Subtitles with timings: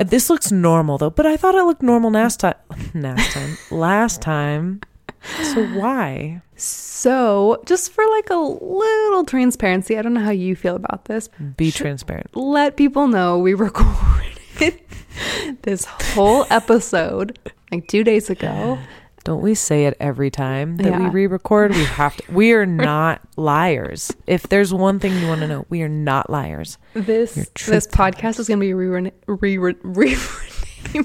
[0.00, 2.54] Uh, This looks normal though, but I thought it looked normal last time.
[2.94, 3.56] Last time.
[3.70, 4.80] last time.
[5.54, 6.40] So why?
[6.56, 11.28] So, just for like a little transparency, I don't know how you feel about this.
[11.56, 12.34] Be transparent.
[12.34, 14.80] Let people know we recorded
[15.62, 17.38] this whole episode
[17.70, 18.78] like two days ago.
[19.30, 21.70] Don't we say it every time that we re-record?
[21.70, 22.32] We have to.
[22.32, 24.10] We are not liars.
[24.26, 26.78] If there's one thing you want to know, we are not liars.
[26.94, 27.34] This
[27.68, 30.16] this podcast is going to be re- re- re- re-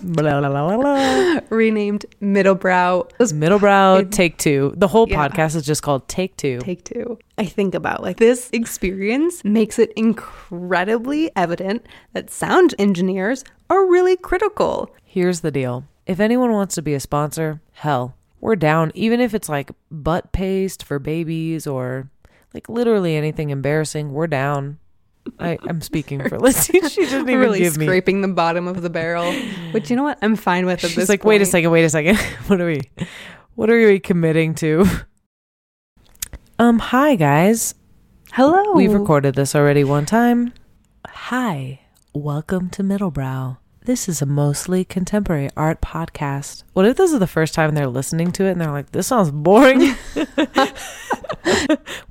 [0.01, 3.07] Blah, blah, blah, renamed Middlebrow.
[3.20, 4.73] This Middlebrow, It- take two.
[4.76, 5.27] The whole Yeah.
[5.27, 6.57] podcast is just called Take Two.
[6.62, 7.20] take two.
[7.37, 14.17] I think about like this experience makes it incredibly evident that sound engineers are really
[14.17, 14.89] critical.
[15.03, 15.84] Here's the deal.
[16.05, 18.91] If anyone wants to be a sponsor, hell, we're down.
[18.93, 22.12] Even if it's like butt paste for babies or
[22.53, 24.77] like literally anything embarrassing, we're down.
[25.39, 26.79] I, I'm speaking for Lizzie.
[26.89, 27.87] She didn't even really give me.
[27.87, 29.34] scraping the bottom of the barrel,
[29.71, 31.89] which you know what I'm fine with at She's like, wait a second, wait a
[31.89, 32.17] second.
[32.47, 32.81] what are we?
[33.55, 34.85] What are we committing to?
[36.59, 37.73] Um, hi guys.
[38.31, 38.73] Hello.
[38.73, 40.53] We've recorded this already one time.
[41.07, 41.81] Hi,
[42.13, 43.57] welcome to Middlebrow.
[43.85, 46.63] This is a mostly contemporary art podcast.
[46.73, 49.05] What if this is the first time they're listening to it and they're like, this
[49.05, 49.79] sounds boring?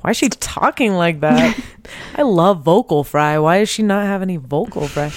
[0.01, 1.61] Why is she talking like that?
[2.15, 3.41] I love vocal fry.
[3.41, 5.11] Why does she not have any vocal fry?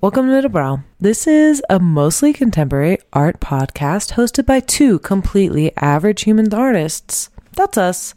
[0.00, 0.82] Welcome to Middlebrow.
[0.98, 7.28] This is a mostly contemporary art podcast hosted by two completely average human artists.
[7.52, 8.14] That's us.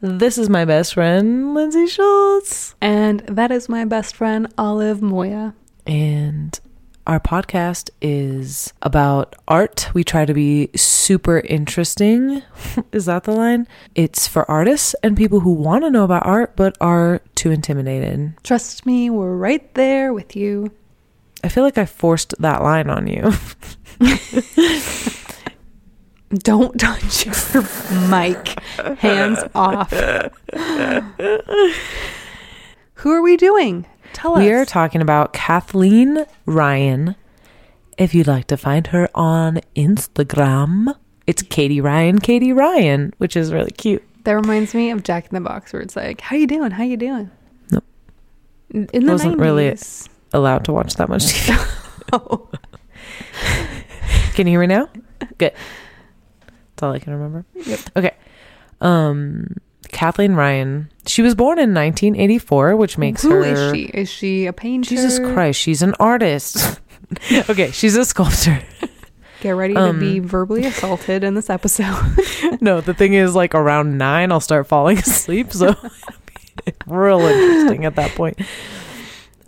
[0.00, 2.74] This is my best friend, Lindsay Schultz.
[2.80, 5.54] And that is my best friend, Olive Moya.
[5.86, 6.58] And
[7.06, 9.88] our podcast is about art.
[9.94, 12.42] We try to be super interesting.
[12.92, 13.66] is that the line?
[13.94, 18.34] It's for artists and people who want to know about art but are too intimidated.
[18.44, 20.70] Trust me, we're right there with you.
[21.42, 23.32] I feel like I forced that line on you.
[26.34, 27.34] Don't touch your
[28.08, 28.60] mic.
[28.98, 29.90] Hands off.
[32.94, 33.86] Who are we doing?
[34.20, 34.40] Tell us.
[34.40, 37.14] We are talking about Kathleen Ryan.
[37.96, 40.94] If you'd like to find her on Instagram,
[41.26, 44.02] it's Katie Ryan, Katie Ryan, which is really cute.
[44.24, 46.70] that reminds me of Jack in the Box, where it's like, "How you doing?
[46.70, 47.30] How you doing?"
[47.70, 47.84] Nope.
[48.68, 49.74] In the Wasn't really-
[50.34, 51.56] Allowed to watch that much TV.
[52.12, 52.46] Oh.
[54.34, 54.88] Can you hear me now?
[55.38, 55.54] Good.
[56.44, 57.44] That's all I can remember.
[57.54, 57.80] Yep.
[57.96, 58.14] Okay.
[58.82, 59.56] Um,
[59.92, 60.90] Kathleen Ryan.
[61.06, 63.44] She was born in 1984, which makes Who her.
[63.44, 63.82] is she?
[63.84, 64.88] Is she a painter?
[64.88, 66.80] Jesus Christ, she's an artist.
[67.48, 68.62] okay, she's a sculptor.
[69.40, 71.96] Get ready to Um, be verbally assaulted in this episode.
[72.60, 75.52] no, the thing is, like around nine, I'll start falling asleep.
[75.52, 75.74] So
[76.86, 78.38] real interesting at that point.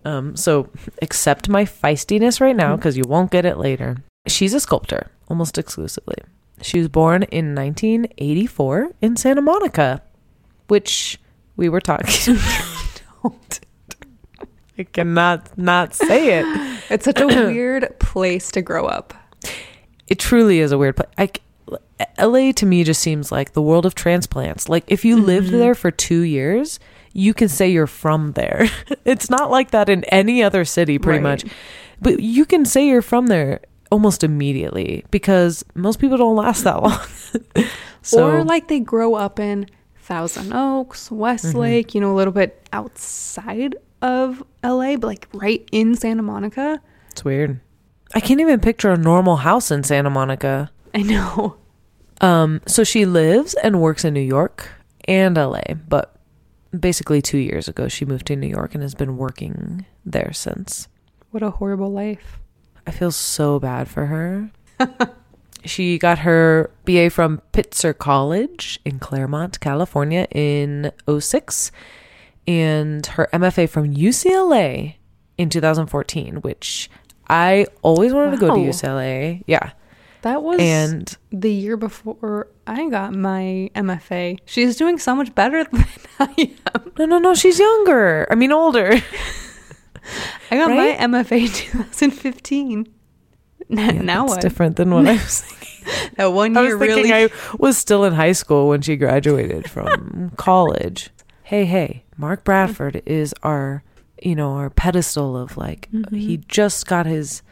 [0.04, 0.68] Um, so
[1.02, 3.98] accept my feistiness right now because you won't get it later.
[4.26, 6.16] She's a sculptor almost exclusively.
[6.62, 10.02] She was born in 1984 in Santa Monica,
[10.68, 11.18] which
[11.56, 12.36] we were talking.
[14.78, 16.46] I cannot not say it.
[16.90, 19.12] it's such a weird place to grow up.
[20.08, 21.08] It truly is a weird place.
[21.18, 21.30] I,
[22.24, 24.68] LA to me just seems like the world of transplants.
[24.68, 25.58] Like if you lived Mhm.
[25.58, 26.80] there for two years,
[27.12, 28.66] you can say you're from there.
[29.04, 31.44] it's not like that in any other city, pretty Right.
[31.44, 31.44] much.
[32.00, 36.82] But you can say you're from there almost immediately because most people don't last that
[36.82, 36.98] long.
[38.00, 39.66] so or like they grow up in
[40.12, 41.96] Thousand Oaks, Westlake, Mm-hmm.
[41.96, 46.80] you know, a little bit outside of LA, but like right in Santa Monica.
[47.10, 47.60] it's weird.
[48.14, 50.70] I can't even picture a normal house in Santa Monica.
[50.94, 51.56] I know.
[52.20, 54.68] Um, so she lives and works in New York
[55.08, 56.14] and LA, but
[56.78, 60.88] basically two years ago she moved to New York and has been working there since.
[61.30, 62.38] What a horrible life.
[62.86, 64.50] I feel so bad for her.
[65.64, 71.70] she got her BA from Pitzer College in Claremont, California in 06
[72.46, 74.96] and her MFA from UCLA
[75.38, 76.90] in 2014, which
[77.28, 79.42] I always wanted to go to UCLA.
[79.46, 79.72] Yeah.
[80.22, 84.38] That was And the year before I got my MFA.
[84.44, 85.84] She's doing so much better than
[86.20, 86.92] I am.
[86.98, 88.26] no, no, no, she's younger.
[88.30, 88.92] I mean, older.
[90.50, 90.98] I got Right?
[91.00, 92.86] my MFA in 2015.
[93.70, 94.40] N- Yeah, now that's what?
[94.42, 96.12] different than what I was thinking.
[96.16, 97.24] That one I year was thinking really.
[97.26, 101.10] I was still in high school when she graduated from college.
[101.42, 103.82] Hey, hey, Mark Bradford is our,
[104.22, 106.16] you know, our pedestal of like Mhm.
[106.16, 107.42] he just got his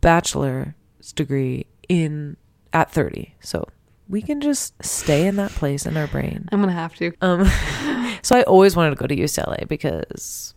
[0.00, 0.72] bachelor's
[1.14, 2.36] degree in
[2.72, 3.34] at 30.
[3.40, 3.66] So
[4.08, 6.48] we can just stay in that place in our brain.
[6.52, 7.12] I'm gonna have to.
[7.20, 7.46] Um
[8.22, 10.54] so I always wanted to go to UCLA because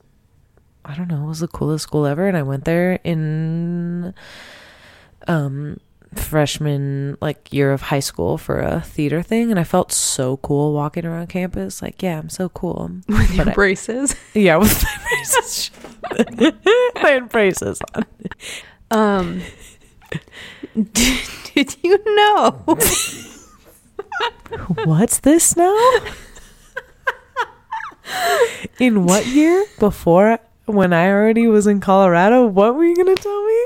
[0.83, 2.27] I don't know, it was the coolest school ever.
[2.27, 4.13] And I went there in
[5.27, 5.80] um
[6.13, 10.72] freshman like year of high school for a theater thing and I felt so cool
[10.74, 11.81] walking around campus.
[11.81, 12.89] Like, yeah, I'm so cool.
[13.10, 14.16] With your But I- braces.
[14.33, 15.72] Yeah, with my braces.
[16.95, 18.06] I had braces on.
[18.92, 19.42] Um,
[20.94, 21.19] did,
[21.54, 22.63] did you know?
[24.86, 25.75] What's this now?
[28.80, 29.66] in what year?
[29.80, 32.45] Before when I already was in Colorado?
[32.48, 33.66] What were you gonna tell me?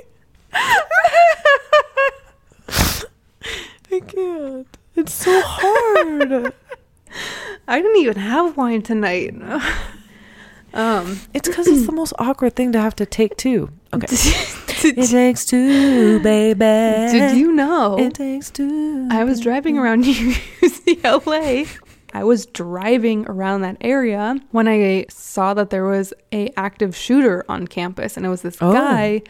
[3.92, 4.68] I can't.
[4.96, 6.54] It's so hard.
[7.68, 9.34] I didn't even have wine tonight.
[10.74, 13.70] um, It's because it's the most awkward thing to have to take two.
[13.92, 14.06] Okay.
[14.12, 16.60] It takes two, baby.
[16.60, 17.98] did you know?
[17.98, 19.08] It takes two.
[19.10, 21.68] I was driving around UCLA.
[22.14, 27.44] I was driving around that area when I saw that there was a active shooter
[27.50, 28.72] on campus, and it was this Oh.
[28.72, 29.24] guy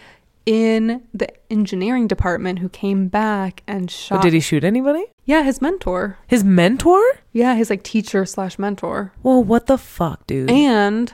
[0.45, 4.21] in the engineering department who came back and But shot.
[4.21, 5.05] did he shoot anybody?
[5.25, 6.17] Yeah, his mentor.
[6.27, 7.01] His mentor?
[7.33, 9.13] Yeah, his like teacher slash mentor.
[9.21, 10.49] Well, what the fuck, dude?
[10.49, 11.13] And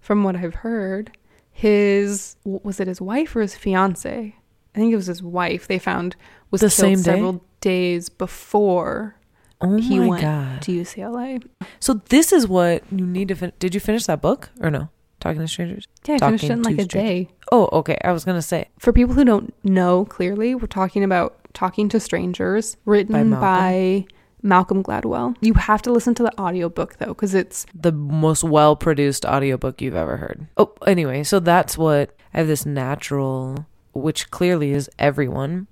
[0.00, 1.16] from what I've heard,
[1.50, 4.36] his was it his wife or his fiance?
[4.74, 5.68] I think it was his wife.
[5.68, 6.16] They found
[6.50, 7.02] was The killed same day?
[7.02, 9.16] several days before
[9.60, 10.62] oh he my went god.
[10.62, 11.44] to UCLA.
[11.78, 14.88] So this is what you need to fin- Did you finish that book or no?
[15.22, 15.86] Talking to strangers?
[16.04, 17.28] Yeah, I finished it in like a day.
[17.52, 17.96] Oh, okay.
[18.02, 18.68] I was going to say.
[18.80, 24.04] For people who don't know clearly, we're talking about Talking to Strangers, written By by
[24.42, 25.36] Malcolm, Gladwell.
[25.40, 29.80] You have to listen to the audiobook though, because it's the most well produced audiobook
[29.80, 30.48] you've ever heard.
[30.56, 35.68] Oh, anyway, so that's what I have this natural, which clearly is everyone.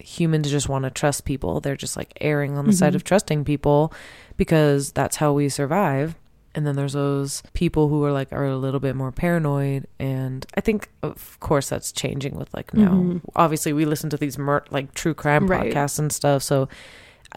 [0.00, 1.60] Humans just want to trust people.
[1.60, 2.96] They're just like erring on the side Mhm.
[2.96, 3.90] of trusting people
[4.36, 6.16] because that's how we survive.
[6.54, 10.44] And then there's those people who are like are a little bit more paranoid, and
[10.54, 12.90] I think of course that's changing with like now.
[12.92, 13.20] Mhm.
[13.34, 15.72] Obviously, we listen to these mur- like true crime Right.
[15.72, 16.68] podcasts and stuff, so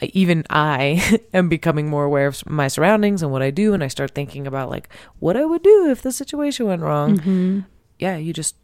[0.02, 3.82] I- even I am becoming more aware of my surroundings and what I do, and
[3.84, 4.90] I start thinking about like
[5.20, 7.18] what I would do if the situation went wrong.
[7.20, 7.66] Mhm.
[8.00, 8.56] Yeah, you just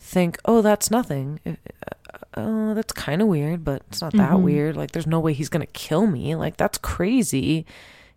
[0.00, 1.38] think, oh, that's nothing.
[1.46, 1.52] Uh,
[2.38, 4.42] Oh, that's kind of weird, but it's not that Mhm.
[4.42, 4.76] weird.
[4.76, 6.34] Like, there's no way he's gonna kill me.
[6.34, 7.64] Like, that's crazy.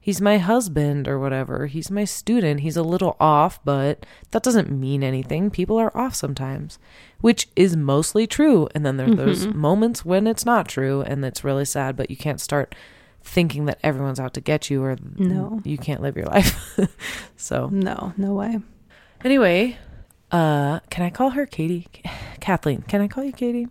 [0.01, 1.67] He's my husband or whatever.
[1.67, 2.61] He's my student.
[2.61, 5.49] He's a little off, but that doesn't mean anything.
[5.51, 6.79] People are off sometimes,
[7.21, 8.69] which is mostly true.
[8.73, 9.55] And then there's those Mhm.
[9.55, 12.73] moments when it's not true and it's really sad, but you can't start
[13.21, 15.59] thinking that everyone's out to get you or No.
[15.65, 16.79] you can't live your life.
[17.35, 18.59] so, no, no way.
[19.25, 19.77] anyway,
[20.31, 21.87] uh, can I call her Katie?
[22.39, 23.67] Kathleen, can I call you Katie?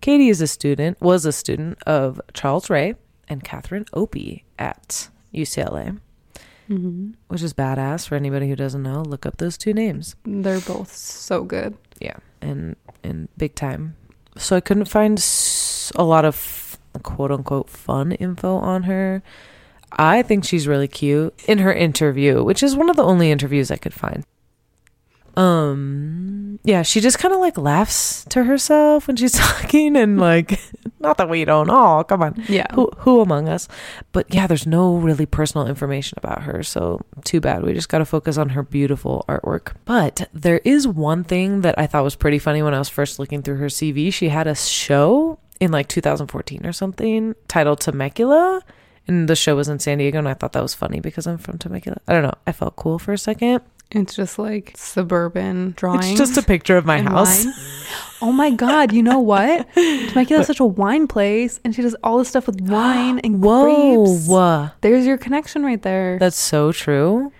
[0.00, 2.94] Katie is a student, was a student of Charles Ray
[3.28, 5.98] and Catherine Opie at UCLA,
[6.68, 9.02] hmm which is badass for anybody who doesn't know.
[9.02, 10.16] Look up those two names.
[10.24, 11.76] They're both so good.
[12.00, 13.96] Yeah, and and big time.
[14.36, 15.18] So I couldn't find
[15.96, 19.22] a lot of quote unquote fun info on her.
[19.92, 23.70] I think she's really cute in her interview, which is one of the only interviews
[23.70, 24.24] I could find.
[25.36, 30.60] Um, yeah, she just kind of like laughs to herself when she's talking, and like,
[31.02, 32.04] not that we don't all.
[32.04, 32.66] Come on, Yeah.
[32.74, 33.68] who who among us?
[34.12, 37.62] But yeah, there's no really personal information about her, so too bad.
[37.64, 39.72] We just got to focus on her beautiful artwork.
[39.84, 43.18] But there is one thing that I thought was pretty funny when I was first
[43.18, 44.12] looking through her CV.
[44.12, 48.62] She had a show in like 2014 or something titled Temecula.
[49.08, 51.36] And the show was in San Diego, and I thought that was funny because I'm
[51.36, 51.98] from Temecula.
[52.06, 52.34] I don't know.
[52.46, 53.60] I felt cool for a second.
[53.94, 56.10] It's just like suburban drawings.
[56.10, 57.44] It's just a picture of my house.
[57.44, 57.54] wine.
[58.22, 58.92] Oh my god!
[58.92, 59.72] You know what?
[59.74, 63.42] Temecula is such a wine place, and she does all this stuff with wine and
[63.42, 64.26] grapes.
[64.26, 64.70] Whoa.
[64.80, 66.18] There's your connection right there.
[66.18, 67.32] That's so true.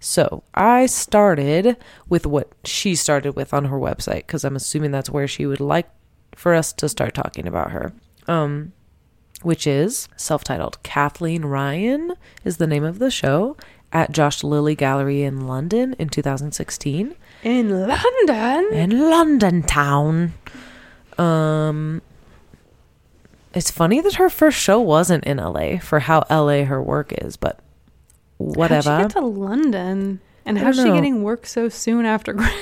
[0.00, 1.76] So I started
[2.08, 5.60] with what she started with on her website because I'm assuming that's where she would
[5.60, 5.88] like
[6.36, 7.92] for us to start talking about her.
[8.26, 8.72] Um,
[9.42, 10.82] which is self-titled.
[10.82, 12.14] Kathleen Ryan
[12.44, 13.56] is the name of the show
[13.94, 18.68] at Josh Lilley Gallery in London in 2016 in London.
[18.74, 20.34] in London town.
[21.16, 22.02] Um,
[23.54, 27.36] it's funny that her first show wasn't in LA for how LA her work is,
[27.36, 27.60] but
[28.38, 28.90] whatever.
[28.90, 30.20] How'd she get to London?
[30.46, 32.52] And how's she getting work so soon after grad?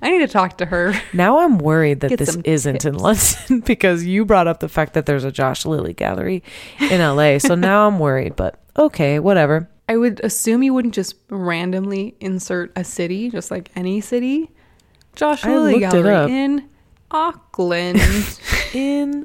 [0.00, 0.94] I need to talk to her.
[1.12, 2.94] Now I'm worried that Get this isn't in.
[2.94, 6.42] London because you brought up the fact that there's a Josh Lilley gallery
[6.80, 7.38] in LA.
[7.38, 9.68] so now I'm worried, but okay, whatever.
[9.88, 14.50] I would assume you wouldn't just randomly insert a city, just like any city.
[15.14, 16.68] Josh I Lilley looked it Gallery in
[17.10, 18.00] Auckland.
[18.74, 19.24] In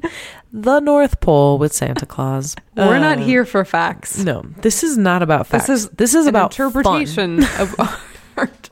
[0.52, 2.54] the North Pole with Santa Claus.
[2.76, 4.16] We're not Uh, here for facts.
[4.18, 5.66] No, this is not about facts.
[5.66, 6.66] This is this is about fun.
[6.68, 7.74] interpretation of
[8.36, 8.70] art.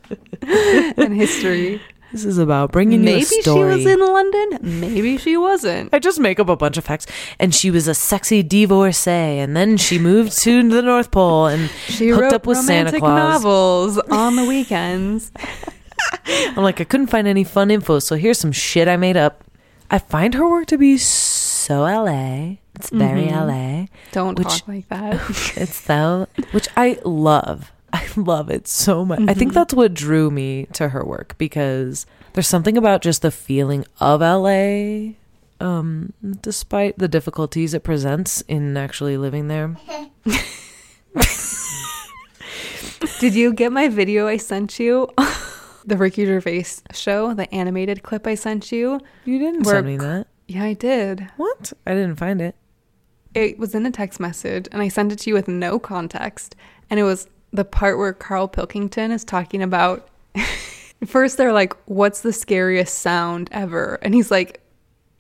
[0.97, 1.83] and history.
[2.13, 4.59] This is about bringing Maybe you a she was in London.
[4.81, 5.95] Maybe she wasn't.
[5.95, 7.07] I just make up a bunch of facts.
[7.39, 11.71] And she was a sexy divorcee, and then she moved to the North Pole, and
[11.87, 13.45] She hooked up with Santa Claus.
[13.45, 15.31] novels on the weekends.
[16.27, 19.45] I'm like, I couldn't find any fun info, so here's some shit I made up.
[19.91, 22.57] I find her work to be so LA.
[22.77, 23.33] It's very Mhm.
[23.47, 23.87] LA.
[24.13, 25.15] Don't Which- talk like that.
[25.57, 27.71] It's so, which I love.
[27.93, 29.21] I love it so much.
[29.29, 29.55] I think Mhm.
[29.55, 34.21] that's what drew me to her work because there's something about just the feeling of
[34.23, 35.15] LA,
[35.61, 39.77] um, despite the difficulties it presents in actually living there.
[43.19, 45.09] Did you get my video I sent you?
[45.85, 49.01] the Ricky Gervais show, the animated clip I sent you?
[49.25, 50.27] You didn't send me that.
[50.49, 51.29] Yeah, I did.
[51.37, 51.73] What?
[51.87, 52.55] I didn't find it.
[53.35, 56.57] It was in a text message, and I sent it to you with no context.
[56.91, 60.09] And it was the part where Carl Pilkington is talking about.
[61.07, 63.99] First, they're like, What's the scariest sound ever?
[64.03, 64.61] And he's like,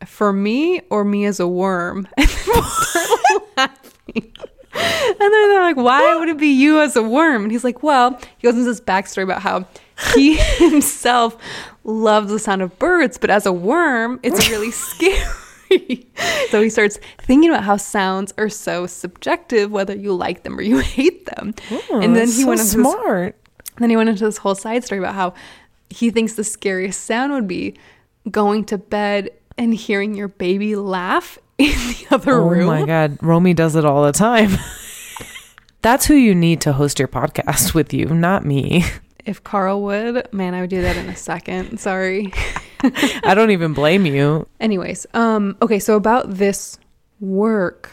[0.04, 2.06] For me or me as a worm?
[2.18, 4.32] And then laughing.
[4.72, 7.42] And then they're like, Why would it be you as a worm?
[7.42, 9.66] And he's like, Well, he goes into this backstory about how
[10.14, 11.36] he himself
[11.84, 15.22] loves the sound of birds, but as a worm, it's really scary.
[16.50, 20.62] so he starts thinking about how sounds are so subjective, whether you like them or
[20.62, 21.54] you hate them.
[21.70, 23.36] Oh, and then he so went into this, smart.
[23.78, 25.34] then he went into this whole side story about how
[25.88, 27.76] he thinks the scariest sound would be
[28.30, 32.68] going to bed and hearing your baby laugh in the other oh room.
[32.68, 34.52] Oh my god, Romy does it all the time.
[35.82, 38.84] That's who you need to host your podcast with you, not me.
[39.24, 41.78] If Carl would, man, I would do that in a second.
[41.78, 42.32] Sorry.
[43.24, 44.46] I don't even blame you.
[44.60, 46.78] Anyways, um, okay, so about this
[47.20, 47.90] work,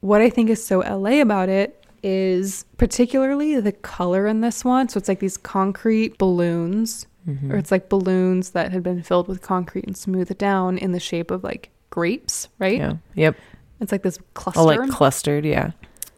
[0.00, 4.88] what I think is so LA about it is particularly the color in this one.
[4.88, 7.50] So it's like these concrete balloons, Mm-hmm.
[7.50, 11.00] or it's like balloons that had been filled with concrete and smoothed down in the
[11.00, 12.78] shape of like grapes, right?
[12.78, 12.92] Yeah.
[13.16, 13.36] Yep.
[13.80, 14.60] It's like this cluster.
[14.60, 15.44] Oh, like clustered.
[15.44, 15.72] Yeah.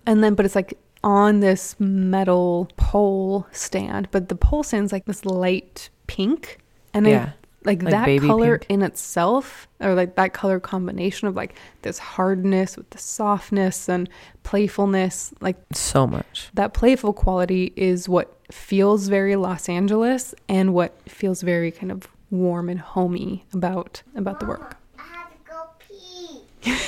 [0.04, 5.06] and then, but it's like on this metal pole stand, but the pole stand's like
[5.06, 6.58] this light pink.
[6.92, 7.30] And I Yeah.
[7.68, 8.70] Like, Like that baby color pink.
[8.70, 14.08] in itself or like that color combination of like this hardness with the softness and
[14.42, 16.48] playfulness like So much.
[16.54, 22.08] that playful quality is what feels very los angeles and what feels very kind of
[22.30, 26.72] warm and homey about about the work I had to go pee.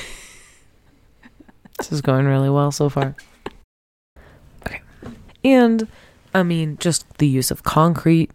[1.78, 3.14] This is going really well so far.
[4.66, 4.82] Okay.
[5.42, 5.88] And
[6.34, 8.30] I mean, just the use of concrete,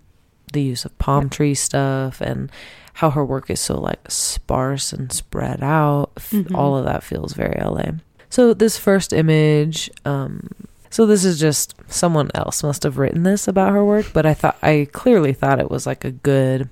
[0.56, 2.52] the use of palm tree stuff, and
[2.94, 6.16] how her work is so like sparse and spread out.
[6.32, 6.56] Mhm.
[6.56, 8.00] All of that feels very LA.
[8.30, 10.50] So this first image, um,
[10.90, 14.34] so this is just someone else must have written this about her work, but I
[14.34, 16.70] thought I clearly thought it was like a good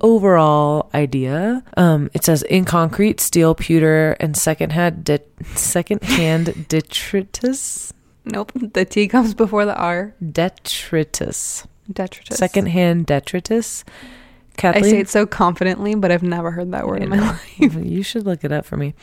[0.00, 1.62] overall idea.
[1.76, 5.20] Um, it says in concrete, steel, pewter, and secondhand de-
[5.54, 7.92] secondhand detritus.
[8.24, 11.66] nope the t comes before the r Detritus.
[11.92, 13.84] Detritus Secondhand detritus.
[14.56, 14.84] Kathleen?
[14.84, 17.18] i say it so confidently but i've never heard that word in my
[17.58, 18.94] life you should look it up for me.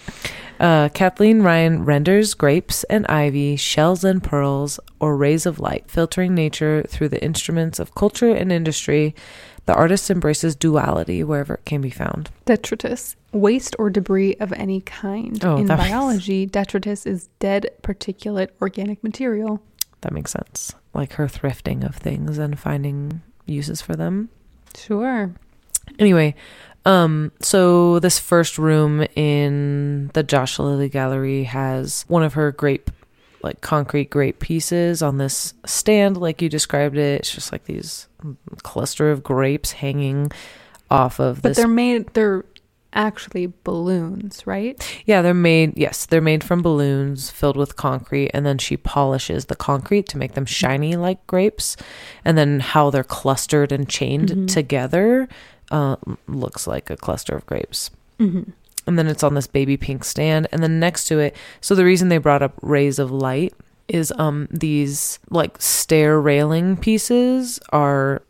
[0.59, 6.33] Uh, Kathleen Ryan renders grapes and ivy, shells and pearls, or rays of light, filtering
[6.35, 9.13] nature through the instruments of culture and industry.
[9.65, 12.29] The artist embraces duality wherever it can be found.
[12.45, 19.03] detritus waste or debris of any kind Oh, in biology detritus is dead particulate organic
[19.03, 19.59] material
[20.03, 20.74] That makes sense.
[20.93, 24.29] Like her thrifting of things and finding uses for them.
[24.75, 25.33] sure
[26.00, 26.36] Anyway,
[26.86, 32.89] um, so this first room in the Josh Lilley Gallery has one of her grape,
[33.41, 37.19] like concrete grape pieces on this stand, like you described it.
[37.19, 38.07] It's just like these
[38.63, 40.31] cluster of grapes hanging
[40.89, 41.57] off of but this.
[41.57, 42.45] they're made they're
[42.93, 45.77] actually balloons right yeah, they're made.
[45.77, 50.17] Yes, they're made from balloons filled with concrete, and then she polishes the concrete to
[50.17, 51.75] make them shiny like grapes,
[52.23, 54.47] and then how they're clustered and chained Mhm.
[54.47, 55.27] together
[55.71, 55.95] uh,
[56.27, 57.89] looks like a cluster of grapes.
[58.19, 58.43] mm-hmm.
[58.88, 61.85] and then it's on this baby pink stand and then next to it so the
[61.85, 63.53] reason they brought up rays of light
[63.88, 68.21] is um these like stair railing pieces are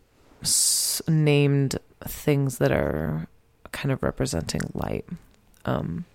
[0.42, 1.78] s- named
[2.08, 3.28] things that are
[3.74, 5.06] kind of representing light
[5.66, 6.06] um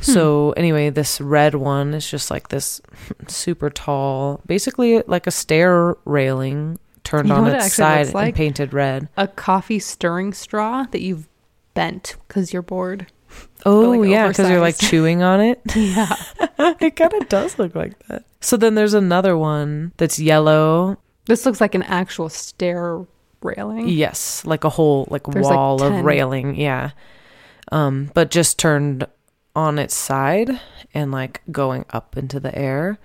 [0.00, 2.80] so anyway this red one is just like this
[3.28, 8.12] super tall basically like a stair railing turned You know on what it its side
[8.12, 8.26] like?
[8.28, 11.28] and painted red a coffee stirring straw that you've
[11.74, 13.06] bent because you're bored
[13.66, 15.60] Oh like, yeah, because you're like chewing on it.
[15.76, 16.14] yeah
[16.80, 18.24] it kind of does look like that.
[18.40, 20.96] So then there's another one that's yellow.
[21.26, 23.04] this looks like an actual stair
[23.42, 23.88] railing.
[23.88, 25.92] Yes, like a whole like There's, wall 10.
[25.92, 26.90] of railing, yeah.
[27.72, 29.06] Um, but just turned
[29.54, 30.60] on its side
[30.94, 32.98] and like going up into the air.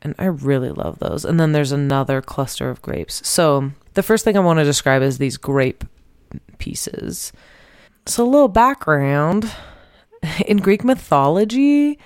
[0.00, 1.24] And I really love those.
[1.24, 3.26] And then there's another cluster of grapes.
[3.26, 5.84] So the first thing I want to describe is these grape
[6.58, 7.32] pieces.
[8.06, 9.50] So a little background.
[10.46, 11.98] In Greek mythology,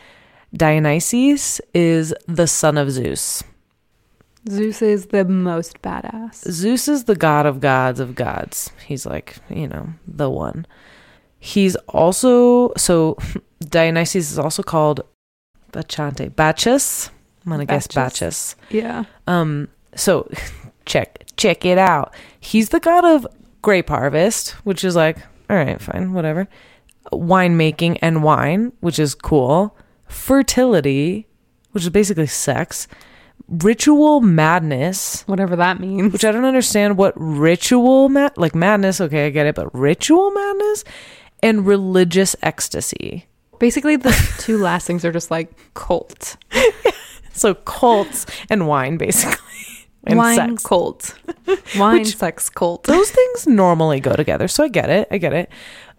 [0.55, 3.43] Dionysus is the son of Zeus.
[4.49, 6.51] Zeus is the most badass.
[6.51, 8.71] Zeus is the god of gods of gods.
[8.87, 10.67] He's like, you know, the one.
[11.39, 13.19] He's also so
[13.61, 15.03] Dionysus is also called
[15.73, 16.29] Bacchante.
[16.29, 17.11] Bacchus.
[17.45, 18.55] I'm gonna guess Bacchus.
[18.55, 18.57] Bacchus.
[18.71, 19.05] Yeah.
[19.27, 20.31] Um so
[20.87, 22.15] check check it out.
[22.39, 23.27] He's the god of
[23.63, 25.19] grape harvest, which is like,
[25.51, 26.49] all right, fine, whatever.
[27.13, 29.77] Winemaking and wine, which is cool.
[30.07, 31.27] Fertility,
[31.73, 32.87] which is basically sex.
[33.49, 36.13] Ritual madness, Whatever that means.
[36.13, 40.33] which I don't understand what ritual ma- like madness, okay, I get it, but ritual
[40.33, 40.83] madness
[41.43, 43.27] and religious ecstasy.
[43.61, 46.37] Basically, the two last things are just like cult.
[47.33, 49.37] So cults and wine basically.
[50.09, 50.63] And Wine sex.
[50.63, 51.15] cult.
[51.77, 52.85] Wine Which- sex cult.
[52.85, 54.47] Those things normally go together.
[54.49, 55.07] So I get it.
[55.11, 55.51] I get it.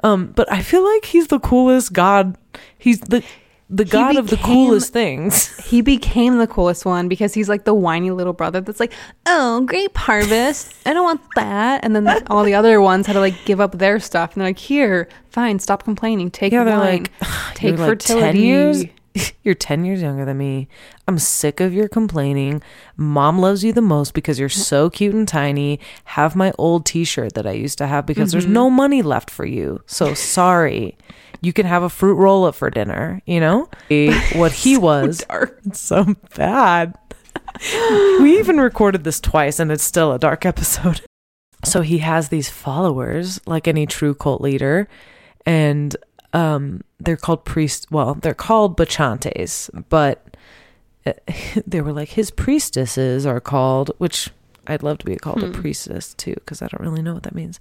[0.04, 2.38] Um but I feel like he's the coolest god.
[2.80, 3.22] He's the
[3.70, 5.54] the He god of the coolest things.
[5.68, 8.94] He became the coolest one because he's like the whiny little brother that's like,
[9.26, 10.74] oh, grape harvest.
[10.86, 11.84] I don't want that.
[11.84, 14.34] And then all the other ones had to like give up their stuff.
[14.34, 16.32] And they're like, here, fine, stop complaining.
[16.32, 16.80] Take Yeah, wine.
[16.80, 17.12] like,
[17.56, 18.40] take You're like 10 fertility.
[18.40, 18.84] years?
[19.44, 20.68] You're 10 years younger than me.
[21.08, 22.62] I'm sick of your complaining.
[22.96, 25.80] Mom loves you the most because you're so cute and tiny.
[26.06, 28.54] Have my old t shirt that I used to have because there's mm-hmm.
[28.54, 29.82] no money left for you.
[29.86, 30.98] So sorry.
[31.42, 33.70] You can have a fruit roll up for dinner, you know?
[34.34, 35.20] What he was.
[35.20, 35.60] Dark.
[35.66, 36.98] It's so bad.
[38.20, 41.02] we even recorded this twice and it's still a dark episode.
[41.64, 44.88] So he has these followers like any true cult leader
[45.46, 45.96] and
[46.42, 46.64] um
[47.00, 50.16] they're called priest well, they're called bacchantes, but
[51.06, 51.14] uh,
[51.72, 54.30] they were like his priestesses are called which
[54.68, 55.62] I'd love to be called a Hmm.
[55.62, 57.60] priestess too cuz I don't really know what that means.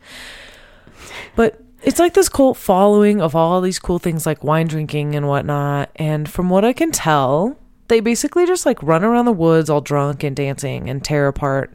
[1.34, 5.28] But it's like this cult following of all these cool things like wine drinking and
[5.28, 5.90] whatnot.
[5.96, 7.56] And from what I can tell,
[7.88, 11.70] they basically just like run around the woods all drunk and dancing and tear apart.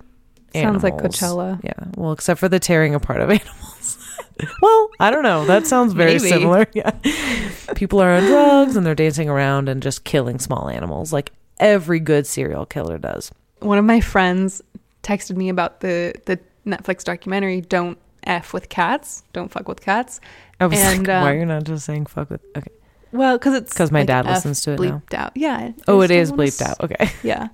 [0.53, 0.95] Sounds like.
[0.97, 1.63] Coachella.
[1.63, 1.73] Yeah.
[1.95, 3.97] Well, except for the tearing apart of animals.
[4.61, 5.45] well, I don't know.
[5.45, 6.29] That sounds very Maybe.
[6.29, 6.67] similar.
[6.73, 6.91] Yeah.
[7.75, 11.99] People are on drugs and they're dancing around and just killing small animals like every
[11.99, 13.31] good serial killer does.
[13.59, 14.61] One of my friends
[15.03, 19.23] texted me about the, the Netflix documentary, Don't F with Cats.
[19.33, 20.19] Don't fuck with cats.
[20.59, 22.71] I was And, like, why um, are you not just saying fuck with okay.
[23.11, 25.01] Well, because it's because my like dad F listens to it now.
[25.09, 25.31] bleeped out.
[25.35, 25.71] Yeah.
[25.87, 26.79] Oh, it is bleeped out.
[26.81, 27.09] Okay.
[27.23, 27.49] Yeah.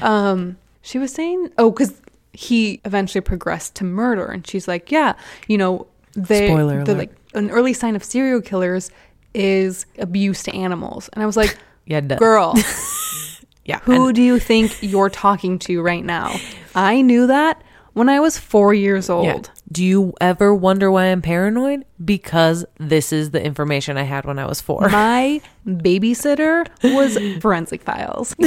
[0.00, 2.00] Um, she was saying, oh, because
[2.36, 5.14] he eventually progressed to murder, and she's like, yeah,
[5.48, 6.98] you know, they, Spoiler the alert.
[6.98, 8.90] like an early sign of serial killers
[9.34, 12.16] is abuse to animals, and I was like, Yeah, duh.
[12.16, 12.54] girl,
[13.64, 13.80] Yeah.
[13.80, 16.34] who and- do you think you're talking to right now?
[16.74, 17.62] I knew that
[17.94, 19.24] when I was four years old.
[19.26, 19.42] Yeah.
[19.70, 21.84] Do you ever wonder why I'm paranoid?
[22.04, 24.88] Because this is the information I had when I was four.
[24.90, 28.34] My babysitter was Forensic Files.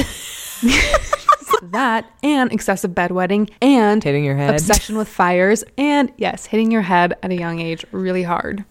[1.71, 4.51] that and excessive bedwetting and Hitting your head.
[4.51, 8.63] obsession with fires and yes, hitting your head at a young age really hard.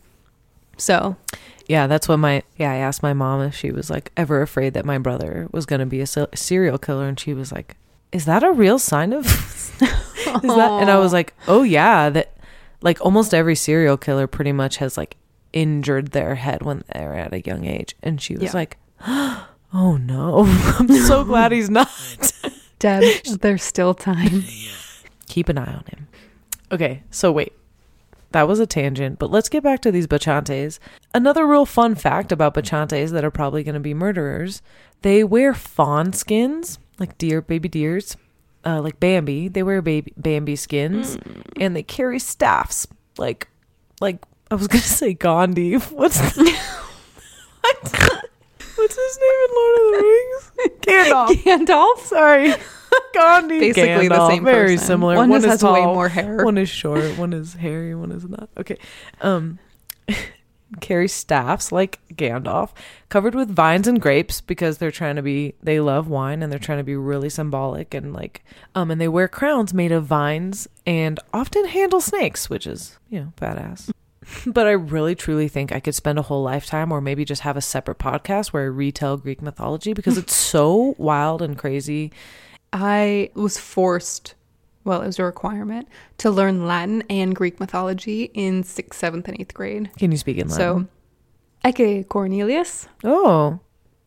[0.79, 1.17] So,
[1.67, 2.73] Yeah, that's what my yeah.
[2.73, 5.81] I asked my mom if she was like ever afraid that my brother was going
[5.81, 7.77] to be a se- serial killer, and she was like,
[8.13, 9.27] "Is that a real sign of?"
[9.81, 10.71] is that?
[10.81, 12.33] And I was like, "Oh yeah, that
[12.81, 15.17] like almost every serial killer pretty much has like
[15.53, 18.53] injured their head when they're at a young age." And she was Yeah.
[18.55, 20.45] like, "Oh no,
[20.79, 21.89] I'm so glad he's not."
[22.79, 23.03] Deb,
[23.41, 24.45] there's still time.
[25.27, 26.09] Keep an eye on him.
[26.71, 27.53] Okay, so wait.
[28.33, 30.79] That was a tangent, but let's get back to these bacchantes.
[31.15, 34.61] Another real fun fact about bacchantes that are probably going to be murderers
[35.01, 38.17] they wear fawn skins, like deer, baby deers,
[38.69, 39.49] uh, like Bambi.
[39.49, 41.17] They wear baby Bambi skins,
[41.59, 43.49] and they carry staffs, like,
[44.01, 45.75] like I was to say Gandhi.
[45.77, 46.43] What's the,
[47.61, 48.25] what?
[48.75, 50.53] What's his name in Lord of the Rings?
[50.83, 51.67] Gandalf.
[51.67, 51.99] Gandalf?
[52.07, 52.55] Sorry.
[53.13, 53.59] Gandhi.
[53.59, 54.29] Basically the Gandalf.
[54.29, 54.87] same Very person.
[54.87, 55.17] similar.
[55.17, 56.45] One just is has way tall, more hair.
[56.45, 57.19] One is short.
[57.19, 57.95] One is hairy.
[57.95, 58.49] One is not.
[58.57, 58.79] Okay.
[59.21, 59.59] Um,
[60.81, 62.71] carry staffs like Gandalf,
[63.09, 65.55] covered with vines and grapes because they're trying to be.
[65.63, 68.45] They love wine and they're trying to be really symbolic and like.
[68.75, 73.21] Um, and they wear crowns made of vines and often handle snakes, which is you
[73.21, 73.91] know badass.
[74.47, 77.57] But I really truly think I could spend a whole lifetime or maybe just have
[77.57, 82.13] a separate podcast where I retell Greek mythology because it's so wild and crazy.
[82.71, 84.35] I was forced
[84.89, 85.87] well, it was a requirement
[86.19, 89.91] to learn Latin and Greek mythology in sixth, seventh, and eighth grade.
[89.99, 90.89] Can you speak in Latin?
[91.65, 91.69] So?
[91.71, 92.89] Ecce Cornelius.
[93.05, 93.61] oh,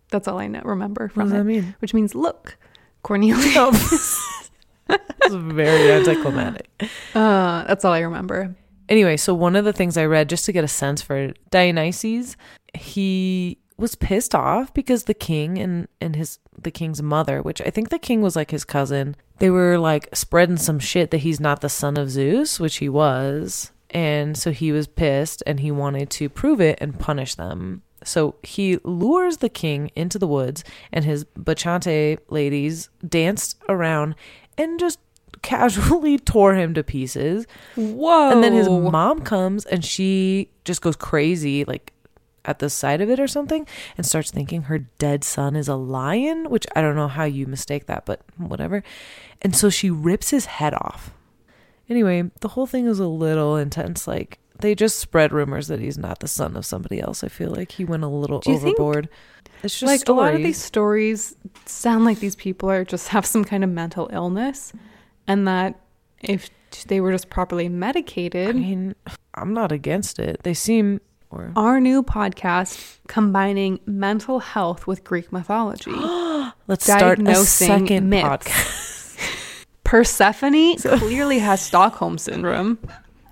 [0.09, 1.75] That's all I know, remember what from does it, that mean?
[1.79, 2.57] which means look,
[3.03, 4.19] Cornelius.
[5.23, 6.67] It's very anticlimactic.
[7.15, 8.55] Uh, that's all I remember.
[8.89, 12.35] Anyway, so one of the things I read just to get a sense for Dionysus,
[12.73, 17.69] he was pissed off because the king and and his the king's mother, which I
[17.69, 21.39] think the king was like his cousin, they were like spreading some shit that he's
[21.39, 23.71] not the son of Zeus, which he was.
[23.89, 27.81] And so he was pissed and he wanted to prove it and punish them.
[28.03, 34.13] So he lures the king into the woods and his bacchante ladies danced around
[34.59, 34.99] and just
[35.41, 37.47] casually tore him to pieces.
[37.75, 38.29] Whoa.
[38.29, 41.93] And then his mom comes and she just goes crazy, like
[42.45, 45.75] at the sight of it or something, and starts thinking her dead son is a
[45.75, 48.83] lion, which I don't know how you mistake that, but whatever.
[49.41, 51.13] And so she rips his head off.
[51.89, 54.07] Anyway, the whole thing is a little intense.
[54.07, 57.23] Like, they just spread rumors that he's not the son of somebody else.
[57.23, 59.09] I feel like he went a little overboard.
[59.63, 61.25] it's just like a lot of these stories.
[61.25, 64.71] stories sound like these people are just have some kind of mental illness
[65.27, 65.79] and that
[66.21, 66.49] if
[66.87, 68.49] they were just properly medicated.
[68.49, 68.95] I mean,
[69.35, 70.41] I'm not against it.
[70.43, 71.01] They seem.
[71.31, 75.91] Or, our new podcast combining mental health with greek mythology
[76.67, 78.27] let's start a second myths.
[78.27, 79.65] podcast.
[79.83, 82.77] persephone clearly has stockholm syndrome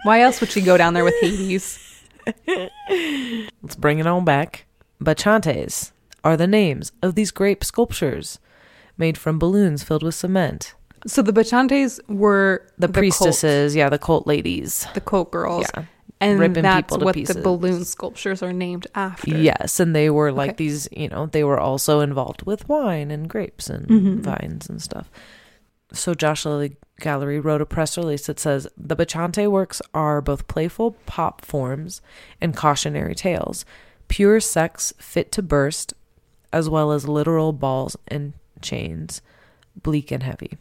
[0.04, 1.86] why else would she go down there with hades
[2.88, 4.66] Let's bring it on back.
[5.02, 5.92] Bacchantes
[6.24, 8.40] are the names of these grape sculptures
[8.98, 10.76] made from balloons filled with cement.
[11.08, 14.86] so the bacchantes were The, cult- priestesses, yeah, the cult ladies.
[14.94, 15.86] the cult girls Yeah.
[16.22, 17.36] And ripping that's people to what pieces.
[17.38, 20.56] the balloon sculptures are named after Yes, and they were like Okay.
[20.58, 24.20] these, you know, they were also involved with wine and grapes and Mhm.
[24.22, 25.10] vines and stuff.
[25.94, 30.48] So Josh Lilley Gallery wrote a press release that says the Bacchante works are both
[30.48, 32.02] playful pop forms
[32.42, 33.64] and cautionary tales,
[34.08, 35.94] pure sex fit to burst,
[36.52, 39.22] as well as literal balls and chains,
[39.82, 40.58] bleak and heavy.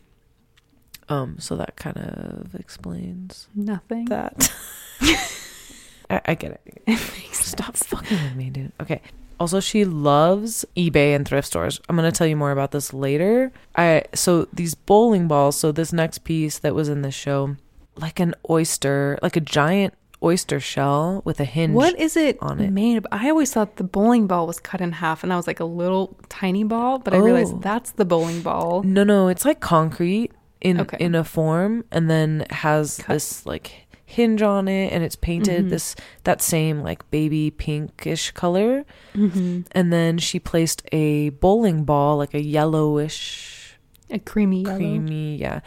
[1.08, 4.52] Um, so that kind of explains nothing that.
[6.10, 6.98] I, I get it.
[7.32, 8.72] Stop fucking with me, dude.
[8.80, 9.00] Okay.
[9.40, 11.80] Also, she loves eBay and thrift stores.
[11.88, 13.52] I'm gonna tell you more about this later.
[13.76, 15.56] I so these bowling balls.
[15.56, 17.56] So this next piece that was in the show,
[17.96, 21.74] like an oyster, like a giant oyster shell with a hinge.
[21.74, 22.72] What is it on it.
[22.72, 23.06] made of?
[23.12, 25.64] I always thought the bowling ball was cut in half and that was like a
[25.64, 27.60] little tiny ball, but I realized Oh.
[27.62, 28.82] that's the bowling ball.
[28.82, 30.96] No, no, it's like concrete in Okay.
[30.98, 33.12] in a form, and then has Cut.
[33.14, 35.70] this like hinge on it, and it's painted Mhm.
[35.70, 35.94] this
[36.24, 38.84] that same like baby pinkish color.
[39.14, 39.60] Mm-hmm.
[39.72, 43.78] And then she placed a bowling ball, like a yellowish,
[44.10, 44.76] A creamy yellow.
[44.76, 45.60] creamy, yeah,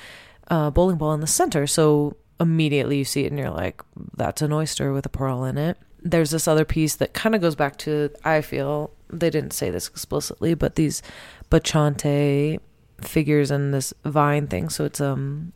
[0.50, 1.68] uh, bowling ball in the center.
[1.68, 3.82] So immediately you see it and you're like,
[4.18, 5.78] that's an oyster with a pearl in it.
[6.02, 9.70] There's this other piece that kind of goes back to, I feel, they didn't say
[9.70, 11.04] this explicitly, but these
[11.52, 12.58] Bacchante
[13.02, 14.70] figures and this vine thing.
[14.70, 15.54] So it's um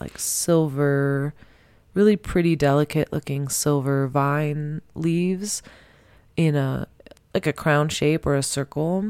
[0.00, 1.32] like silver,
[1.96, 5.62] really pretty, delicate looking silver vine leaves
[6.36, 6.86] in a
[7.34, 9.04] like a crown shape or a circle.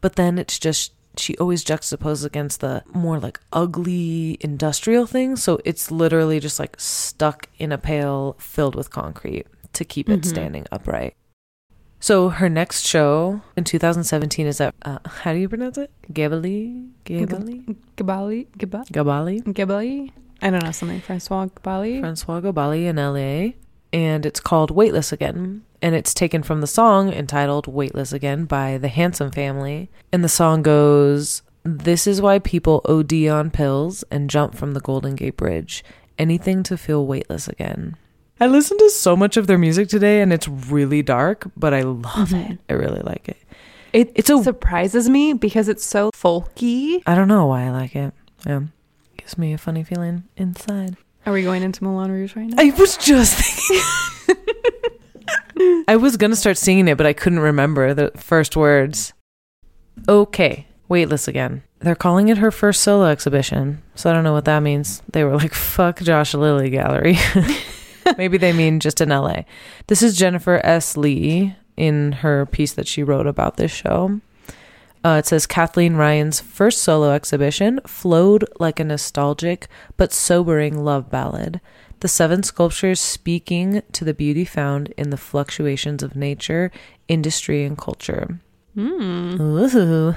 [0.00, 5.42] But then it's just she always juxtaposed against the more like ugly industrial things.
[5.42, 10.20] So it's literally just like stuck in a pail filled with concrete to keep it
[10.20, 10.26] Mhm.
[10.26, 11.14] standing upright.
[12.00, 15.90] So her next show in 2017 is at uh, how do you pronounce it?
[16.12, 18.46] Ghebaly, Ghebaly, Ghebaly?
[18.56, 20.12] Gaba- Ghebaly, Ghebaly?
[20.40, 21.00] I don't know, something.
[21.00, 22.00] Francois Ghebaly?
[22.00, 23.54] Francois Ghebaly in LA,
[23.92, 25.62] and it's called Weightless Again.
[25.80, 29.90] And it's taken from the song entitled Weightless Again by the Handsome Family.
[30.12, 34.80] And the song goes, This is why people OD on pills and jump from the
[34.80, 35.84] Golden Gate Bridge.
[36.18, 37.96] Anything to feel weightless again.
[38.40, 41.82] I listened to so much of their music today and it's really dark, but I
[41.82, 42.50] love Mhm.
[42.52, 42.58] it.
[42.68, 43.36] I really like it.
[43.92, 47.02] It It's a- surprises me because it's so folky.
[47.06, 48.12] I don't know why I like it.
[48.46, 48.62] Yeah.
[49.28, 50.96] Gives me a funny feeling inside.
[51.26, 52.54] Are we going into Moulin Rouge right now?
[52.56, 53.84] I was just thinking.
[55.86, 59.12] I was gonna start singing it, but I couldn't remember the first words.
[60.08, 61.62] Okay, weightless again.
[61.80, 65.02] They're calling it her first solo exhibition, so I don't know what that means.
[65.12, 67.18] They were like, "Fuck Josh Lilley Gallery."
[68.16, 69.42] Maybe they mean just in LA.
[69.88, 70.96] This is Jennifer S.
[70.96, 74.22] Lee in her piece that she wrote about this show.
[75.08, 79.66] Uh, it says Kathleen Ryan's first solo exhibition flowed like a nostalgic
[79.96, 81.62] but sobering love ballad.
[82.00, 86.70] The seven sculptures speaking to the beauty found in the fluctuations of nature,
[87.08, 88.38] industry, and culture.
[88.74, 89.40] Hmm.
[89.40, 90.14] Ooh.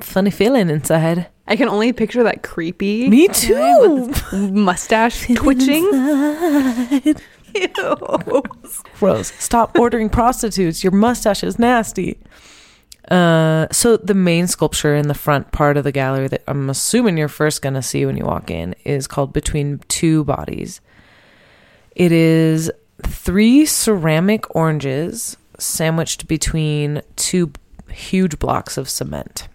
[0.00, 1.26] funny feeling inside.
[1.46, 3.10] I can only picture that creepy.
[3.10, 4.10] Me too.
[4.32, 5.84] mustache twitching.
[7.54, 8.42] Ew.
[8.98, 9.32] Gross.
[9.38, 10.82] Stop ordering prostitutes.
[10.82, 12.18] Your mustache is nasty.
[13.06, 17.16] Uh, so the main sculpture in the front part of the gallery that I'm assuming
[17.16, 20.80] you're first gonna see when you walk in is called Between Two Bodies.
[21.96, 22.70] It is
[23.02, 27.52] three ceramic oranges sandwiched between two
[27.90, 29.48] huge blocks of cement.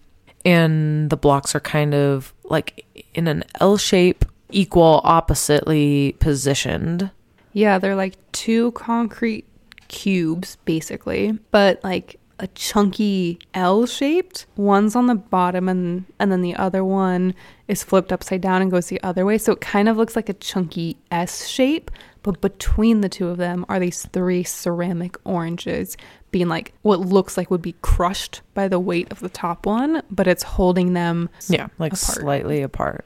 [0.45, 7.12] And the blocks are kind of like in an L shape, equal oppositely positioned.
[7.53, 9.45] Yeah, they're like two concrete
[9.88, 14.46] cubes, basically, but like a chunky L shaped.
[14.56, 17.36] One's on the bottom and and then the other one
[17.67, 19.38] is flipped upside down and goes the other way.
[19.38, 21.91] So it kind of looks like a chunky S shape,
[22.24, 25.96] but between the two of them are these three ceramic oranges
[26.32, 30.02] being like what looks like would be crushed by the weight of the top one,
[30.10, 32.17] but it's holding them Yeah, like apart.
[32.17, 33.06] slightly apart.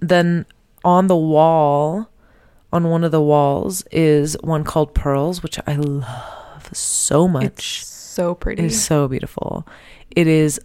[0.00, 0.46] Then
[0.84, 2.08] on the wall,
[2.72, 7.44] on one of the walls, is one called Pearls, which I love so much.
[7.46, 8.62] It's so pretty.
[8.62, 9.66] It is so beautiful.
[10.10, 10.60] It is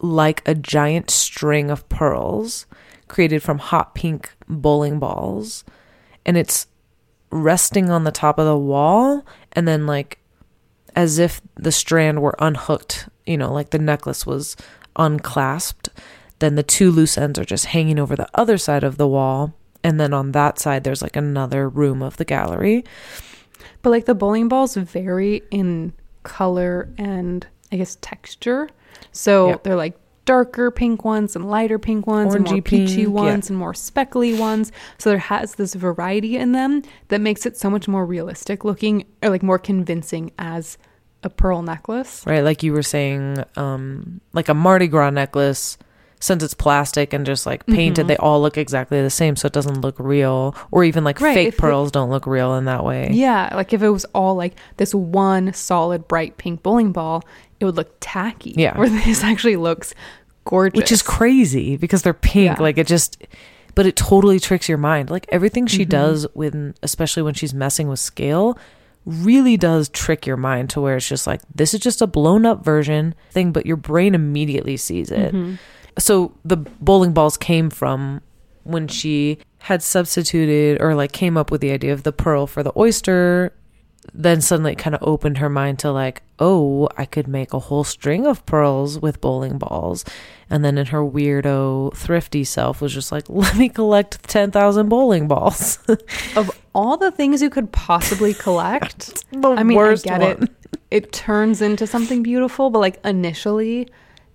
[0.00, 2.66] like a giant string of pearls
[3.08, 5.64] created from hot pink bowling balls.
[6.24, 6.66] And it's
[7.30, 9.24] resting on the top of the wall.
[9.52, 10.18] And then, like,
[10.94, 14.56] as if the strand were unhooked, you know, like the necklace was
[14.96, 15.88] unclasped.
[16.40, 19.54] Then the two loose ends are just hanging over the other side of the wall.
[19.82, 22.84] And then on that side, there's like another room of the gallery.
[23.82, 28.68] But like the bowling balls vary in color and I guess texture.
[29.12, 29.62] So Yep.
[29.64, 33.22] they're like darker pink ones and lighter pink ones and more Orangey peachy pink, yeah.
[33.22, 34.70] ones and more speckly ones.
[34.98, 39.06] So there has this variety in them that makes it so much more realistic looking
[39.22, 40.78] or like more convincing as
[41.22, 42.24] a pearl necklace.
[42.26, 42.42] right?
[42.44, 45.76] Like you were saying, um, like a Mardi Gras necklace,
[46.20, 48.08] since it's plastic and just like painted, Mhm.
[48.08, 50.54] they all look exactly the same, so it doesn't look real.
[50.70, 53.08] Or even like Right, fake if it- pearls don't look real in that way.
[53.12, 57.24] Yeah, like if it was all like this one solid bright pink bowling ball,
[57.58, 58.54] it would look tacky.
[58.56, 58.76] Yeah.
[58.78, 59.94] Where this actually looks
[60.44, 60.76] gorgeous.
[60.76, 62.56] Which is crazy because they're pink.
[62.58, 62.62] Yeah.
[62.62, 63.22] Like it just,
[63.74, 65.08] but it totally tricks your mind.
[65.10, 65.90] Like everything she Mhm.
[65.90, 68.58] does when, especially when she's messing with scale,
[69.06, 72.44] really does trick your mind to where it's just like this is just a blown
[72.44, 75.32] up version thing, but your brain immediately sees it.
[75.34, 75.58] Mhm.
[76.00, 78.20] So the bowling balls came from
[78.64, 82.62] when she had substituted or like came up with the idea of the pearl for
[82.62, 83.52] the oyster
[84.14, 87.58] then suddenly it kind of opened her mind to like oh i could make a
[87.58, 90.04] whole string of pearls with bowling balls
[90.48, 95.28] and then in her weirdo thrifty self was just like let me collect 10,000 bowling
[95.28, 95.78] balls
[96.36, 100.42] of all the things you could possibly collect, the I mean, I get one.
[100.44, 100.50] it.
[100.90, 103.88] It turns into something beautiful, but like initially,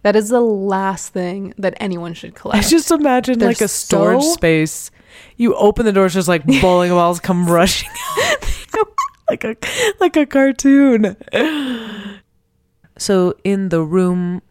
[0.06, 2.70] that is the last thing that anyone should I collect.
[2.70, 4.92] just imagine They're like a storage so- space.
[5.36, 7.90] You open the door, it's just like bowling balls come rushing
[8.24, 8.88] out
[9.32, 9.56] like a
[10.00, 11.18] like a cartoon.
[13.00, 14.44] So in the room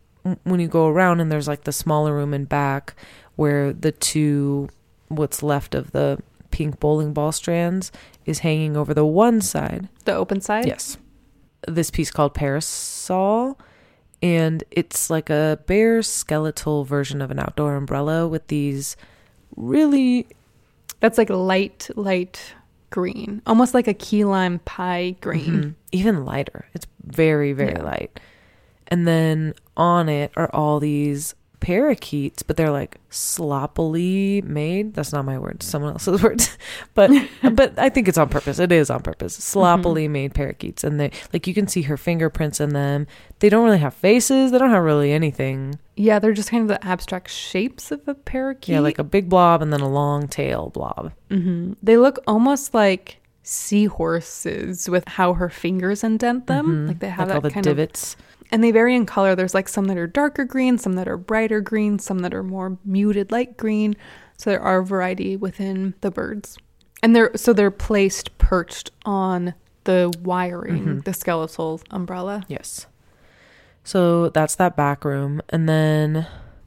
[0.42, 2.94] when you go around and there's like the smaller room in back
[3.36, 4.68] where the two
[5.06, 6.18] what's left of the
[6.50, 7.92] pink bowling ball strands
[8.26, 9.88] is hanging over the one side.
[10.04, 10.66] the open side.
[10.66, 10.96] Yes.
[11.68, 13.56] This piece called Parasol.
[14.24, 18.96] And it's like a bare skeletal version of an outdoor umbrella with these
[19.54, 20.26] really
[21.00, 22.54] That's like light, light
[22.88, 25.44] green, almost like a key lime pie green.
[25.44, 26.64] mhm, even lighter.
[26.72, 27.82] It's very, very Yeah.
[27.82, 28.18] light.
[28.88, 34.94] And then on it are all these parakeets, but they're like sloppily made.
[34.94, 36.42] That's not my word, someone else's word.
[36.94, 37.10] but
[37.52, 38.58] but I think it's on purpose.
[38.58, 39.34] It is on purpose.
[39.34, 40.84] Sloppily made parakeets.
[40.84, 43.06] And they like you can see her fingerprints in them.
[43.40, 44.50] They don't really have faces.
[44.50, 45.78] They don't have really anything.
[45.96, 48.72] Yeah, they're just kind of the abstract shapes of a parakeet.
[48.74, 51.12] Yeah, like a big blob and then a long tail blob.
[51.30, 56.66] hmm They look almost like seahorses with how her fingers indent them.
[56.66, 56.88] Mhm.
[56.88, 58.14] Like they have all that the kind divots.
[58.14, 58.20] of,
[58.54, 59.34] and they vary in color.
[59.34, 62.44] There's like some that are darker green, some that are brighter green, some that are
[62.44, 63.96] more muted light green.
[64.36, 66.56] So there are variety within the birds,
[67.02, 71.04] and they're so they're placed perched on the wiring, Mhm.
[71.04, 72.44] the skeletal umbrella.
[72.46, 72.86] Yes.
[73.82, 75.42] So that's that back room.
[75.50, 76.26] And then,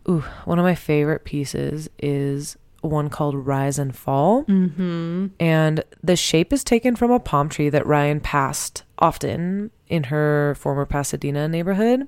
[0.09, 4.43] ooh, one of my favorite pieces is one called Rise and Fall.
[4.43, 5.27] Mm-hmm.
[5.39, 10.55] And the shape is taken from a palm tree that Ryan passed often in her
[10.59, 12.07] former Pasadena neighborhood.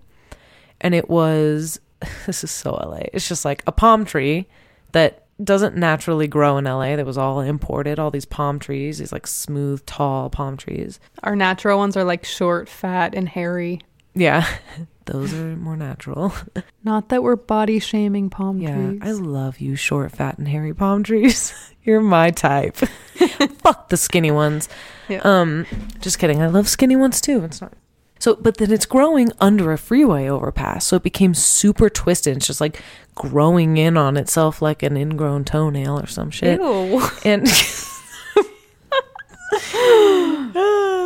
[0.82, 1.80] And it was,
[2.26, 3.04] this is so LA.
[3.13, 4.48] It's just like a palm tree
[4.92, 6.96] that doesn't naturally grow in LA.
[6.96, 11.00] That was all imported, all these palm trees, these like smooth, tall palm trees.
[11.24, 13.82] Our natural ones are like short, fat, and hairy.
[14.13, 14.46] Yeah.
[15.06, 16.34] Those are more natural.
[16.84, 19.00] Not that we're body shaming palm yeah, trees.
[19.02, 21.52] I love you, short, fat, and hairy palm trees.
[21.84, 22.78] You're my type.
[23.60, 24.70] Fuck the skinny ones.
[25.08, 25.22] Yeah.
[25.24, 25.66] Um,
[26.00, 26.42] just kidding.
[26.42, 27.44] I love skinny ones too.
[27.44, 27.74] It's not.
[28.20, 32.36] So, but then it's growing under a freeway overpass, so it became super twisted.
[32.36, 32.82] It's just like
[33.16, 36.60] growing in on itself like an ingrown toenail or some shit.
[36.60, 37.02] Ew.
[37.24, 37.48] And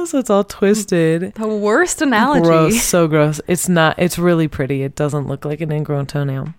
[0.07, 1.35] so it's all twisted.
[1.35, 2.41] The worst analogy.
[2.41, 3.39] Gross, so gross.
[3.47, 3.99] It's not.
[3.99, 4.81] It's really pretty.
[4.81, 6.53] It doesn't look like an ingrown toenail.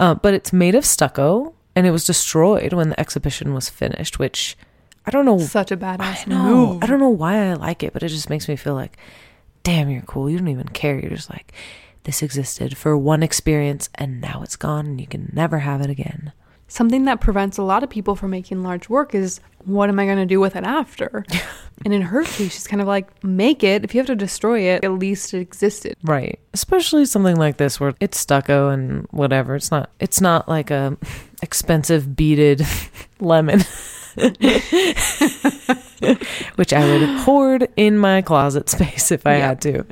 [0.00, 4.18] Uh, but it's made of stucco, and it was destroyed when the exhibition was finished.
[4.18, 4.56] Which
[5.06, 5.38] I don't know.
[5.38, 6.42] Such a I badass know.
[6.42, 6.82] move.
[6.82, 8.96] I don't know why I like it, but it just makes me feel like,
[9.62, 10.28] damn, you're cool.
[10.28, 10.98] You don't even care.
[10.98, 11.52] You're just like,
[12.04, 15.90] this existed for one experience, and now it's gone, and you can never have it
[15.90, 16.32] again.
[16.68, 20.04] Something that prevents a lot of people from making large work is what am I
[20.04, 21.24] going to do with it after?
[21.84, 23.84] and in her case, she's kind of like, make it.
[23.84, 25.96] If you have to destroy it, at least it existed.
[26.02, 26.40] Right.
[26.54, 29.54] Especially something like this where it's stucco and whatever.
[29.54, 30.96] It's not it's not like a
[31.42, 32.66] expensive beaded
[33.20, 33.62] lemon.
[36.56, 39.46] Which I would hoard in my closet space if I Yeah.
[39.48, 39.84] had to.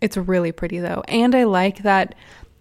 [0.00, 1.02] It's really pretty though.
[1.08, 2.14] And I like that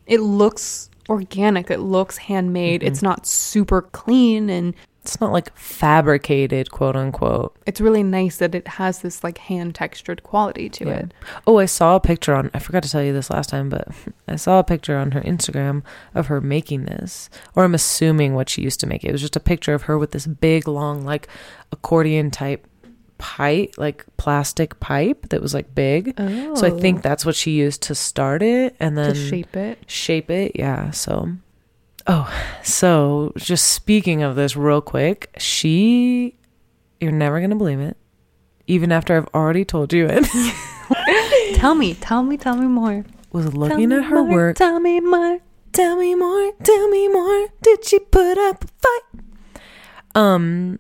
[0.08, 1.72] it looks organic.
[1.72, 2.82] It looks handmade.
[2.82, 2.88] Mhm.
[2.88, 7.56] It's not super clean and It's not like fabricated, quote unquote.
[7.66, 10.94] it's really nice that it has this like hand textured quality to Yeah.
[10.94, 11.14] it.
[11.48, 13.88] Oh, I saw a picture on I forgot to tell you this last time, but
[14.28, 15.82] I saw a picture on her Instagram
[16.14, 17.30] of her making this.
[17.56, 19.10] Or I'm assuming what she used to make it.
[19.10, 21.28] It was just a picture of her with this big long like
[21.72, 22.68] accordion type
[23.18, 26.14] pipe, like plastic pipe that was like big.
[26.18, 26.56] Oh.
[26.56, 27.02] So I think oh.
[27.02, 29.80] that's what she used to start it and then to shape it.
[29.88, 30.54] shape it.
[30.56, 30.92] Yeah.
[30.92, 31.30] So,
[32.08, 32.34] oh,
[32.64, 36.38] so just speaking of this real quick, she,
[37.00, 37.98] you're never going to believe it,
[38.68, 40.26] even after I've already told you it,
[41.56, 43.06] Tell me, tell me, tell me more.
[43.32, 44.58] was looking at her more, work.
[44.58, 45.40] Tell me more.
[45.74, 47.48] Tell me more, tell me more.
[47.62, 49.62] Did she put up a fight?
[50.16, 50.80] Um,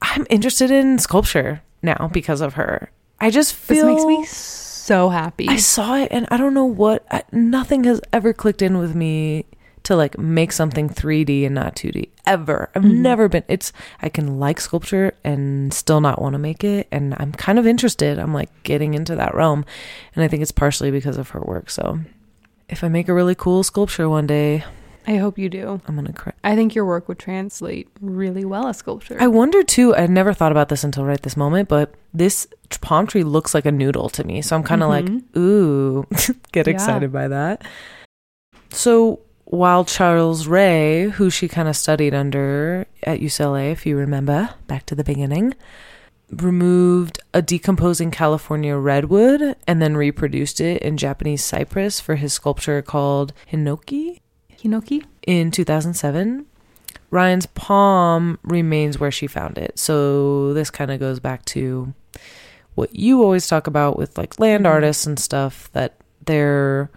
[0.00, 2.90] I'm interested in sculpture now because of her.
[3.20, 3.86] I just feel.
[3.86, 5.48] This makes me so happy.
[5.48, 8.94] I saw it and I don't know what I, nothing has ever clicked in with
[8.94, 9.44] me
[9.84, 12.70] to like make something 3D and not 2D ever.
[12.74, 12.98] I've Mhm.
[12.98, 17.14] never been it's I can like sculpture and still not want to make it and
[17.18, 18.18] I'm kind of interested.
[18.18, 19.64] I'm like getting into that realm
[20.14, 21.68] and I think it's partially because of her work.
[21.70, 21.98] So
[22.68, 24.64] if I make a really cool sculpture one day,
[25.04, 25.80] I hope you do.
[25.88, 26.32] I'm going to cry.
[26.44, 29.16] I think your work would translate really well as sculpture.
[29.18, 29.96] I wonder too.
[29.96, 32.46] I never thought about this until right this moment, but this
[32.80, 34.42] palm tree looks like a noodle to me.
[34.42, 34.90] So I'm kind of Mhm.
[34.90, 36.06] like, ooh,
[36.52, 36.72] get Yeah.
[36.74, 37.62] excited by that.
[38.70, 39.18] So
[39.52, 44.86] while Charles Ray, who she kind of studied under at UCLA, if you remember, back
[44.86, 45.52] to the beginning,
[46.30, 52.80] removed a decomposing California redwood and then reproduced it in Japanese cypress for his sculpture
[52.80, 54.20] called Hinoki
[54.58, 55.04] Hinoki?
[55.26, 56.46] in 2007.
[57.10, 59.78] Ryan's palm remains where she found it.
[59.78, 61.92] So this kind of goes back to
[62.74, 64.70] what you always talk about with like land Mhm.
[64.70, 66.88] artists and stuff that they're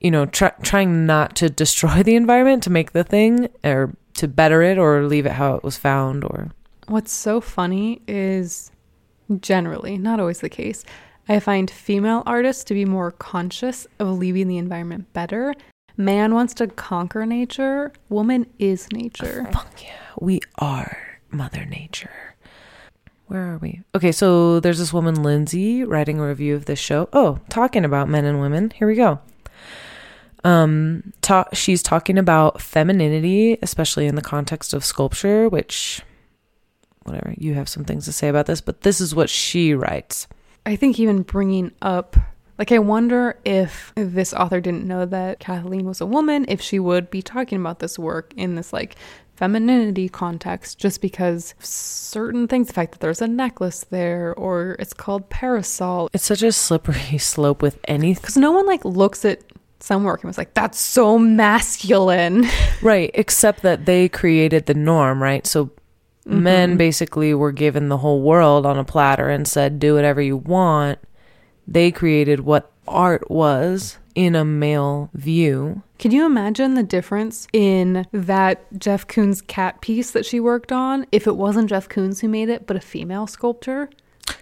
[0.00, 4.28] you know try, trying not to destroy the environment to make the thing or to
[4.28, 6.50] better it or leave it how it was found or
[6.88, 8.70] What's so funny is
[9.40, 10.84] generally, not always the case,
[11.28, 15.54] I find female artists to be more conscious of leaving the environment better.
[15.98, 19.46] Man wants to conquer nature, woman is nature.
[19.52, 19.96] Fuck yeah.
[20.18, 22.34] We are Mother Nature.
[23.26, 23.82] Where are we?
[23.94, 27.10] Okay, so there's this woman, Lindsay, writing a review of this show.
[27.12, 28.70] Oh, talking about men and women.
[28.70, 29.20] Here we go.
[30.44, 36.02] Um, ta- she's talking about femininity, especially in the context of sculpture, which,
[37.04, 40.28] whatever, you have some things to say about this, but this is what she writes.
[40.66, 42.16] I think even bringing up,
[42.58, 46.78] like, I wonder if this author didn't know that Kathleen was a woman, if she
[46.78, 48.96] would be talking about this work in this, like,
[49.36, 54.92] femininity context, just because certain things, the fact that there's a necklace there, or it's
[54.92, 58.20] called parasol, It's such a slippery slope with anything.
[58.20, 59.40] because no one, like, looks at
[59.80, 62.46] some work and was like, that's so masculine.
[62.82, 65.44] Right, except that they created the norm, right?
[65.46, 65.70] So
[66.24, 66.78] men Mhm.
[66.78, 70.98] basically were given the whole world on a platter and said, do whatever you want.
[71.66, 75.82] They created what art was in a male view.
[75.98, 81.04] Can you imagine the difference in that Jeff Koons cat piece that she worked on
[81.10, 83.90] if it wasn't Jeff Koons who made it, but a female sculptor?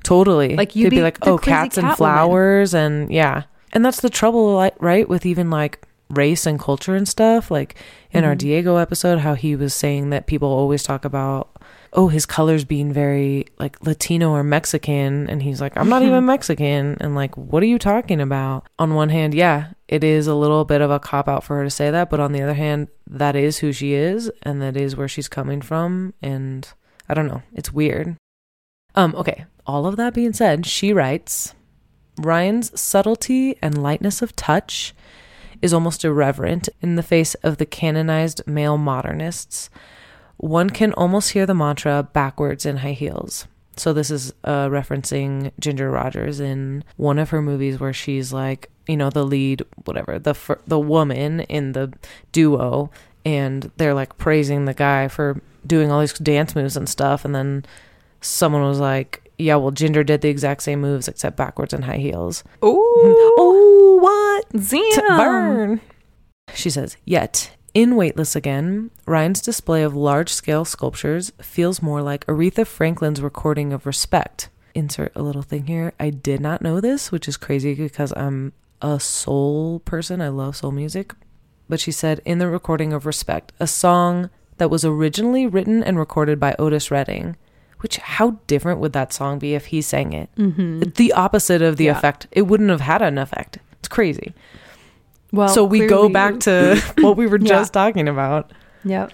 [0.02, 0.56] Totally.
[0.56, 2.74] Like, you'd be be like, oh, cats and cat woman." flowers.
[2.74, 3.44] And yeah.
[3.76, 5.06] And that's the trouble, right?
[5.06, 7.50] With even like race and culture and stuff.
[7.50, 7.74] Like
[8.10, 8.38] in our Mhm.
[8.38, 11.50] Diego episode, how he was saying that people always talk about,
[11.92, 15.28] oh, his colors being very like Latino or Mexican.
[15.28, 16.96] And he's like, I'm not even Mexican.
[17.02, 18.66] And like, what are you talking about?
[18.78, 21.64] On one hand, yeah, it is a little bit of a cop out for her
[21.64, 22.08] to say that.
[22.08, 25.28] But on the other hand, that is who she is and that is where she's
[25.28, 26.14] coming from.
[26.22, 26.66] And
[27.10, 28.16] I don't know, it's weird.
[28.94, 31.52] Um, okay, all of that being said, she writes
[32.18, 34.94] Ryan's subtlety and lightness of touch
[35.62, 39.70] is almost irreverent in the face of the canonized male modernists.
[40.36, 43.46] One can almost hear the mantra backwards in high heels.
[43.76, 48.70] So this is uh, referencing Ginger Rogers in one of her movies where she's like,
[48.86, 51.92] you know, the lead, whatever, the fir- the woman in the
[52.32, 52.90] duo,
[53.24, 57.34] and they're like praising the guy for doing all these dance moves and stuff, and
[57.34, 57.66] then
[58.20, 61.98] someone was like, "Yeah, well, Ginger did the exact same moves except backwards in high
[61.98, 64.68] heels." Oh, Oh, what?
[64.68, 65.16] damn.
[65.18, 65.80] burn.
[66.54, 72.24] She says, Yet, in Weightless again, Ryan's display of large scale sculptures feels more like
[72.26, 74.48] Aretha Franklin's recording of Respect.
[74.74, 75.92] Insert a little thing here.
[75.98, 80.20] I did not know this, which is crazy because I'm a soul person.
[80.20, 81.14] I love soul music.
[81.68, 85.98] But she said, in the recording of Respect, a song that was originally written and
[85.98, 87.36] recorded by Otis Redding.
[87.80, 90.28] Which, how different would that song be if he sang it?
[90.36, 90.80] Mm-hmm.
[90.96, 91.96] The opposite of the Yeah.
[91.98, 92.26] effect.
[92.32, 93.58] It wouldn't have had an effect.
[93.78, 94.32] It's crazy
[95.32, 97.48] Well, so we go back to what we were Yeah.
[97.48, 98.50] just talking about.
[98.84, 99.12] Yep.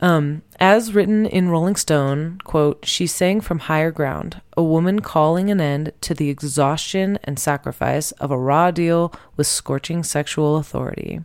[0.00, 5.48] Um, as written in Rolling Stone, quote, she sang from higher ground, a woman calling
[5.48, 11.20] an end to the exhaustion and sacrifice of a raw deal with scorching sexual authority.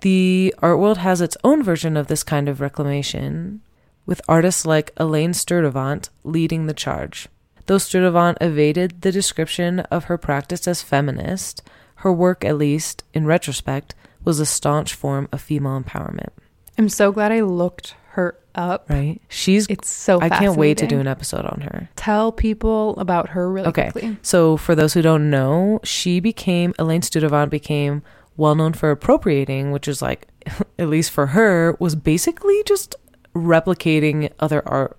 [0.00, 3.60] The art world has its own version of this kind of reclamation,
[4.06, 7.28] with artists like Elaine Sturtevant leading the charge.
[7.66, 11.62] Though Sturtevant evaded the description of her practice as feminist,
[11.96, 13.94] her work, at least in retrospect,
[14.24, 16.30] was a staunch form of female empowerment.
[16.78, 18.90] I'm so glad I looked her up.
[18.90, 19.20] Right?
[19.28, 20.20] She's It's so.
[20.20, 21.88] I can't wait to do an episode on her.
[21.96, 23.90] Tell people about her really Okay.
[23.90, 24.16] quickly.
[24.22, 28.02] So, for those who don't know, she became Elaine Sturtevant became
[28.36, 30.26] well known for appropriating, which is like,
[30.78, 32.94] at least for her, was basically just
[33.34, 34.98] replicating other art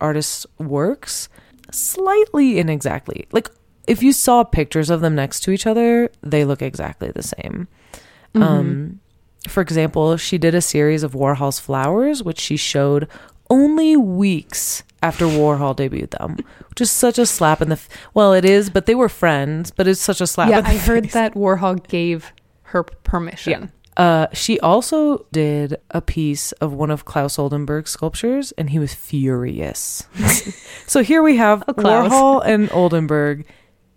[0.00, 1.28] artists' works
[1.70, 3.26] slightly inexactly.
[3.32, 3.50] Like,
[3.86, 7.68] if you saw pictures of them next to each other, they look exactly the same.
[8.34, 8.42] Mm-hmm.
[8.42, 9.00] Um,
[9.48, 13.08] for example, she did a series of Warhol's flowers, which she showed
[13.48, 16.36] only weeks after Warhol debuted them,
[16.68, 17.74] which is such a slap in the.
[17.74, 19.70] F- well, it is, but they were friends.
[19.70, 20.50] But it's such a slap.
[20.50, 22.32] yeah, in the I heard that Warhol gave
[22.64, 23.72] her permission.
[24.00, 28.94] Uh, she also did a piece of one of Claes Oldenburg's sculptures, and he was
[28.94, 30.04] furious.
[30.86, 33.44] so here we have Oh, Warhol and Oldenburg.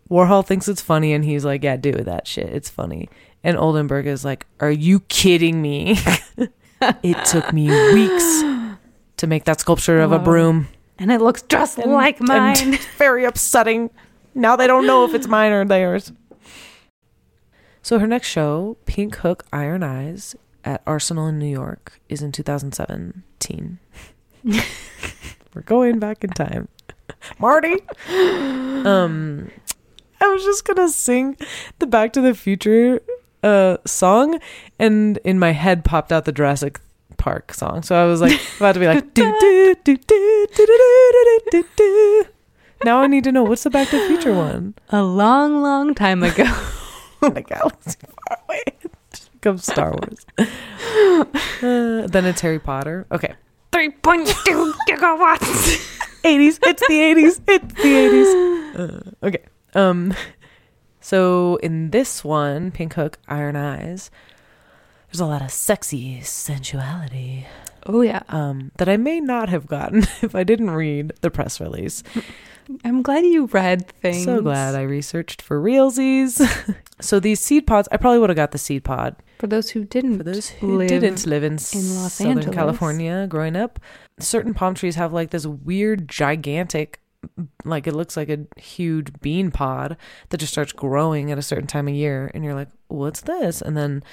[0.09, 2.49] Warhol thinks it's funny, and he's like, "Yeah, do that shit.
[2.49, 3.07] It's funny."
[3.45, 5.97] And Oldenburg is like, "Are you kidding me?
[7.01, 8.41] it took me weeks
[9.17, 10.67] to make that sculpture of a broom.
[10.99, 12.77] And it looks just And- like mine.
[12.97, 13.89] very upsetting.
[14.35, 16.11] Now they don't know if it's mine or theirs.
[17.83, 22.31] So her next show, Pink Hook Iron Eyes at Arsenal in New York, is in
[22.31, 23.79] 2017.
[25.53, 26.69] We're going back in time.
[27.39, 27.81] Marty.
[28.09, 29.51] Um
[30.21, 31.35] I was just going to sing
[31.79, 33.01] the Back to the Future
[33.43, 34.39] uh song
[34.79, 36.79] and in my head popped out the Jurassic
[37.17, 37.83] Park song.
[37.83, 41.39] So I was like about to be like do do do do do do do
[41.51, 42.25] do do do.
[42.85, 44.75] Now I need to know what's the Back to the Future one.
[44.89, 46.45] A long, long time ago.
[47.33, 47.97] My galaxy
[48.27, 48.63] far away.
[49.33, 50.25] Becomes Star Wars.
[50.37, 53.05] Uh, then it's Harry Potter.
[53.11, 53.33] Okay.
[53.71, 55.89] 3.2 gigawatts.
[56.23, 56.59] 80s.
[56.63, 57.41] It's the 80s.
[57.47, 58.75] It's the 80s.
[58.79, 59.43] Uh, okay.
[59.73, 60.13] Um
[61.01, 64.09] so in this one, Pink Hook Iron Eyes,
[65.11, 67.45] there's a lot of sexy sensuality
[67.85, 68.23] Oh, yeah.
[68.29, 72.03] um that I may not have gotten if I didn't read the press release.
[72.83, 74.23] I'm glad you read things.
[74.23, 76.41] So glad I researched for realsies.
[77.01, 79.83] so these seed pods, I probably would have got the seed pod For those who
[79.83, 82.55] didn't For those who live didn't live in, Los Southern Angeles.
[82.55, 83.79] California growing up,
[84.19, 86.99] certain palm trees have like this weird, gigantic,
[87.65, 89.97] like it looks like a huge bean pod
[90.29, 92.31] that just starts growing at a certain time of year.
[92.33, 93.61] And you're like, what's this?
[93.61, 94.03] And then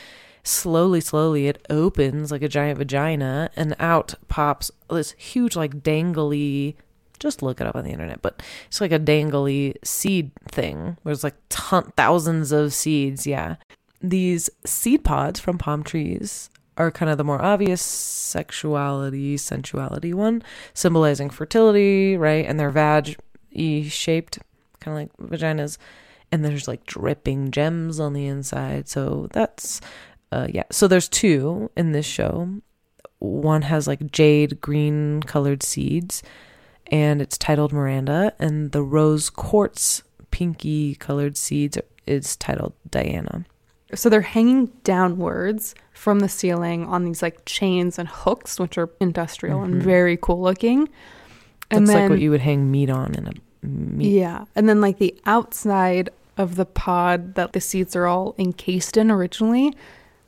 [0.42, 6.76] slowly, slowly it opens like a giant vagina and out pops this huge, like dangly.
[7.20, 10.96] Just look it up on the internet, but it's like a dangly seed thing.
[11.04, 13.26] There's like ton- thousands of seeds.
[13.26, 13.56] Yeah
[14.00, 20.42] these seed pods from palm trees are kind of the more obvious sexuality, sensuality one,
[20.72, 22.46] symbolizing fertility, right?
[22.46, 23.16] And they're vag
[23.50, 24.38] E shaped,
[24.80, 25.76] kind of like vaginas.
[26.32, 28.88] And there's like dripping gems on the inside.
[28.88, 29.80] So that's
[30.32, 30.62] Uh, yeah.
[30.70, 32.48] So there's two in this show.
[33.18, 36.22] One has like jade green colored seeds,
[36.90, 43.44] and it's titled Miranda, and the rose quartz pinky colored seeds is titled Diana.
[43.94, 48.88] So they're hanging downwards from the ceiling on these like chains and hooks, which are
[49.00, 49.82] industrial and Mhm.
[49.82, 50.88] very cool looking.
[51.70, 54.12] That's like what you would hang meat on in a meat.
[54.12, 54.44] Yeah.
[54.56, 59.10] And then like the outside of the pod that the seeds are all encased in
[59.10, 59.74] originally,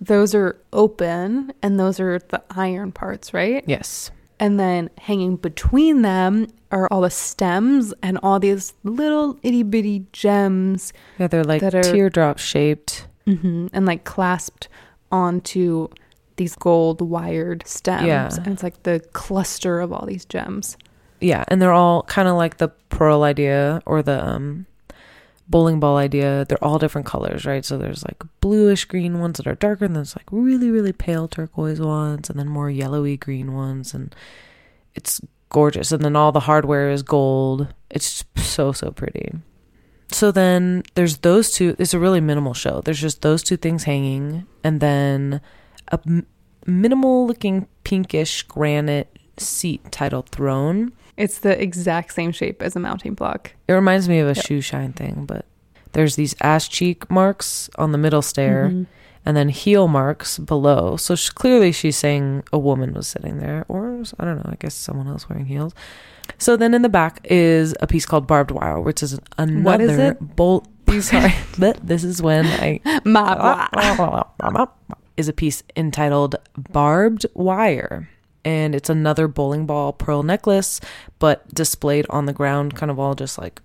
[0.01, 3.63] those are open and those are the iron parts, right?
[3.67, 4.11] Yes.
[4.43, 10.05] And then hanging between them are all the stems and all these little itty bitty
[10.13, 13.07] gems Yeah, they're like That are- teardrop shaped.
[13.25, 14.69] hmm and like clasped
[15.13, 15.89] onto
[16.37, 18.07] these gold wired stems.
[18.07, 18.29] Yeah.
[18.45, 20.77] And it's like the cluster of all these gems.
[21.21, 24.67] Yeah, and they're all kind of like the pearl idea or the um
[25.53, 26.45] bowling ball idea.
[26.49, 27.65] They're all different colors, right?
[27.65, 31.29] So there's like bluish green ones that are darker, and there's like really really pale
[31.29, 34.13] turquoise ones, and then more yellowy green ones, and
[34.97, 35.93] it's gorgeous.
[35.93, 37.69] And then all the hardware is gold.
[37.91, 39.31] It's so so pretty.
[40.11, 41.77] So then there's those two.
[41.79, 42.81] It's a really minimal show.
[42.81, 45.41] There's just those two things hanging, and then
[45.89, 46.01] a
[46.67, 50.93] minimal looking pinkish granite seat titled throne.
[51.17, 53.53] It's the exact same shape as a mounting block.
[53.69, 54.45] It reminds me of a Yep.
[54.47, 55.45] shoe shine thing, but
[55.93, 58.87] there's these ass cheek marks on the middle stair Mhm.
[59.27, 60.97] and then heel marks below.
[60.97, 64.57] So sh- clearly she's saying a woman was sitting there, or I don't know, I
[64.59, 65.75] guess someone else wearing heels.
[66.39, 69.81] So then in the back is a piece called Barbed Wire, which is another What
[69.83, 70.37] is it?
[70.37, 70.67] bolt.
[71.01, 73.67] Sorry, but this is when I Ma-
[75.17, 78.09] is a piece entitled Barbed Wire.
[78.45, 80.81] And it's another bowling ball pearl necklace,
[81.19, 83.61] but displayed on the ground, kind of all just like.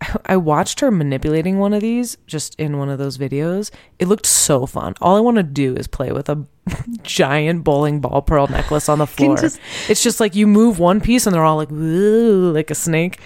[0.26, 3.70] I watched her manipulating one of these just in one of those videos.
[3.98, 4.94] It looked so fun.
[5.00, 6.44] All I want to do is play with a
[7.02, 9.36] giant bowling ball pearl necklace on the floor.
[9.36, 13.20] just it's just like you move one piece and they're all like, like a snake.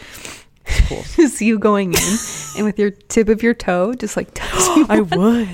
[0.66, 1.02] It's cool.
[1.24, 2.16] just you going in
[2.56, 4.86] and with your tip of your toe just like touching.
[4.90, 5.48] I would.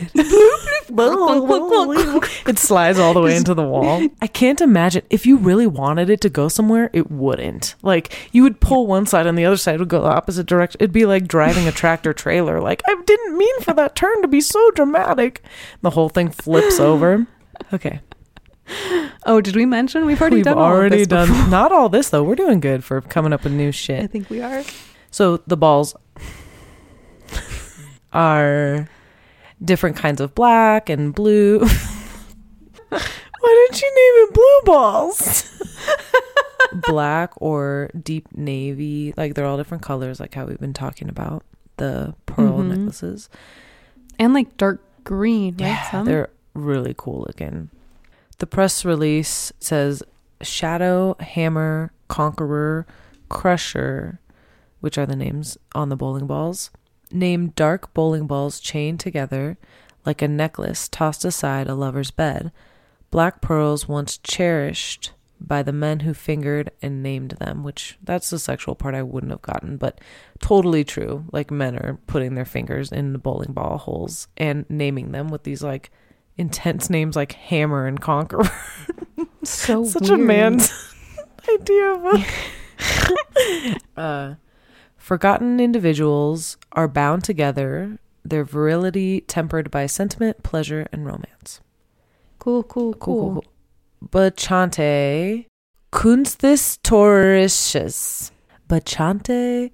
[2.46, 4.06] it slides all the way into the wall.
[4.20, 7.74] I can't imagine if you really wanted it to go somewhere, it wouldn't.
[7.82, 10.78] Like you would pull one side and the other side would go the opposite direction.
[10.80, 12.60] It'd be like driving a tractor trailer.
[12.60, 15.42] Like I didn't mean for that turn to be so dramatic.
[15.82, 17.26] The whole thing flips over.
[17.72, 18.00] Okay,
[19.26, 21.48] Oh, did we mention we've already we've done all already this done before?
[21.48, 22.22] not all this though.
[22.22, 24.02] We're doing good for coming up with new shit.
[24.02, 24.62] I think we are.
[25.10, 25.94] So the balls
[28.12, 28.88] are
[29.64, 31.60] different kinds of black and blue.
[32.88, 35.44] Why didn't you name it blue balls?
[36.86, 39.14] black or deep navy.
[39.16, 41.44] Like they're all different colors, like how we've been talking about
[41.76, 42.68] the pearl Mhm.
[42.68, 43.28] necklaces.
[44.18, 45.68] And like dark green, right?
[45.68, 46.06] Yeah, Some?
[46.06, 47.70] they're really cool looking.
[48.38, 50.02] The press release says
[50.42, 52.86] Shadow, Hammer, Conqueror,
[53.28, 54.18] Crusher,
[54.80, 56.70] which are the names on the bowling balls,
[57.10, 59.58] named dark bowling balls chained together
[60.04, 62.52] like a necklace tossed aside a lover's bed.
[63.10, 68.38] Black pearls once cherished by the men who fingered and named them, which that's the
[68.38, 70.00] sexual part I wouldn't have gotten, but
[70.40, 71.26] totally true.
[71.32, 75.44] Like men are putting their fingers in the bowling ball holes and naming them with
[75.44, 75.90] these like
[76.36, 78.50] intense names like Hammer and Conqueror.
[79.44, 80.72] so Such a man's
[81.52, 84.34] idea of a uh,
[85.08, 91.62] forgotten individuals are bound together, their virility tempered by sentiment, pleasure, and romance.
[92.38, 92.98] Cool, cool, cool.
[92.98, 93.44] Cool, cool, cool.
[94.10, 95.46] Bacchante
[95.90, 98.30] Kunsthistorisches.
[98.68, 99.72] Bacchante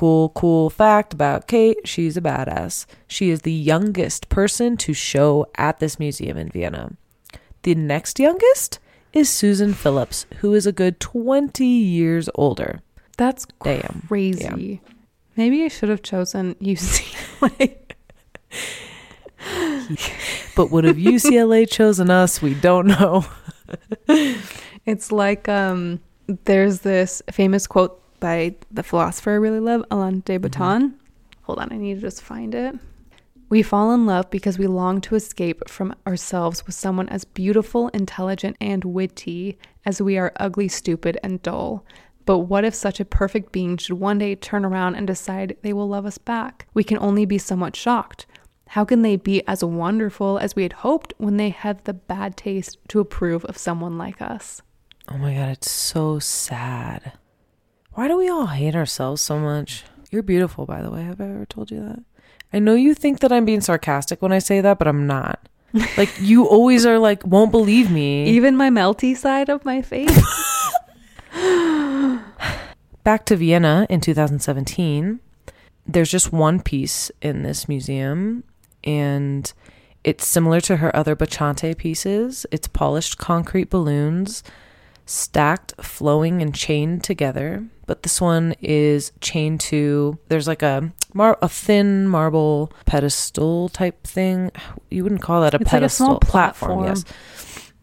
[0.00, 1.76] Cool, cool fact about Kate.
[1.84, 2.86] She's a badass.
[3.06, 6.92] She is the youngest person to show at this museum in Vienna.
[7.64, 8.78] The next youngest
[9.12, 12.80] is Susan Philipsz, who is a good 20 years older.
[13.18, 14.04] That's Damn.
[14.08, 14.80] crazy.
[15.36, 17.76] Maybe I should have chosen UCLA.
[20.56, 22.40] But would have UCLA chosen us?
[22.40, 23.26] We don't know.
[24.86, 26.00] It's like um
[26.46, 30.42] there's this famous quote by the philosopher I really love, Alain de mm-hmm.
[30.42, 31.00] Botton.
[31.42, 32.76] Hold on, I need to just find it.
[33.48, 37.88] We fall in love because we long to escape from ourselves with someone as beautiful,
[37.88, 41.84] intelligent, and witty as we are ugly, stupid, and dull.
[42.26, 45.72] But what if such a perfect being should one day turn around and decide they
[45.72, 46.68] will love us back?
[46.74, 48.26] We can only be somewhat shocked.
[48.68, 52.36] How can they be as wonderful as we had hoped when they have the bad
[52.36, 54.62] taste to approve of someone like us?
[55.08, 57.14] Oh my god, it's so sad.
[57.92, 59.84] Why do we all hate ourselves so much?
[60.10, 61.02] You're beautiful, by the way.
[61.02, 62.02] Have I ever told you that?
[62.52, 65.40] I know you think that I'm being sarcastic when I say that, but I'm not.
[65.96, 68.26] Like you always are like won't believe me.
[68.30, 70.10] Even my melty side of my face?
[73.04, 75.20] Back to Vienna in 2017.
[75.86, 78.42] There's just one piece in this museum
[78.82, 79.52] and
[80.02, 82.46] it's similar to her other Bacchante pieces.
[82.50, 84.42] It's polished concrete balloons
[85.10, 87.64] stacked, flowing, and chained together.
[87.86, 94.06] But this one is chained to there's like a mar- a thin marble pedestal type
[94.06, 94.52] thing.
[94.90, 96.84] You wouldn't call that a It's like a pedestal small platform.
[96.84, 97.04] Yes.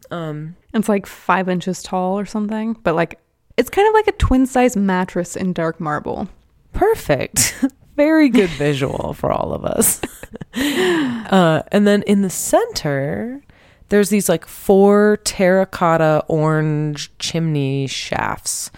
[0.10, 3.20] Um, It's like five inches tall or something, but like
[3.58, 6.30] it's kind of like a twin size mattress in dark marble.
[6.74, 7.66] perfect.
[7.98, 10.00] Very good visual for all of us.
[10.54, 13.42] uh, and then in the center,
[13.90, 18.72] there's these like four terracotta orange chimney shafts,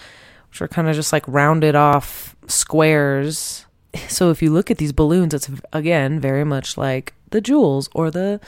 [0.49, 3.65] which are kind of just like rounded off squares.
[4.07, 8.11] So if you look at these balloons, it's again very much like the jewels or
[8.11, 8.39] the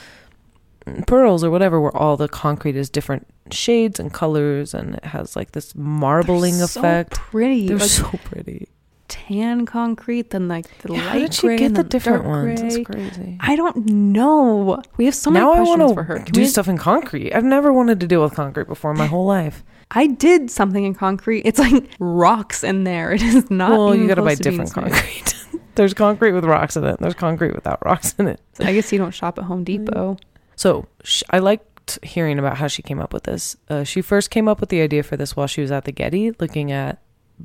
[1.07, 5.35] pearls or whatever, where all the concrete is different shades and colors, and it has
[5.35, 7.15] like this marbling They're effect.
[7.15, 7.67] So pretty.
[7.67, 8.67] They're like so pretty.
[9.11, 12.61] Tan concrete, than like the Yeah, light How did she get the different ones?
[12.61, 13.37] That's crazy.
[13.41, 14.81] I don't know.
[14.97, 16.17] We have so many now I questions want for her.
[16.19, 17.33] to Can do we- stuff in concrete.
[17.33, 19.63] I've never wanted to deal with concrete before in my whole life.
[19.91, 21.41] I did something in concrete.
[21.45, 23.11] It's like rocks in there.
[23.11, 23.71] It is not.
[23.71, 25.35] well, you got to buy different concrete.
[25.75, 26.97] There's concrete with rocks in it.
[26.99, 28.39] There's concrete without rocks in it.
[28.59, 29.47] I guess you don't shop at Mm.
[29.47, 30.17] Home Depot.
[30.55, 33.57] So sh- I liked hearing about how she came up with this.
[33.69, 35.91] Uh, she first came up with the idea for this while she was at the
[35.91, 37.01] Getty, looking at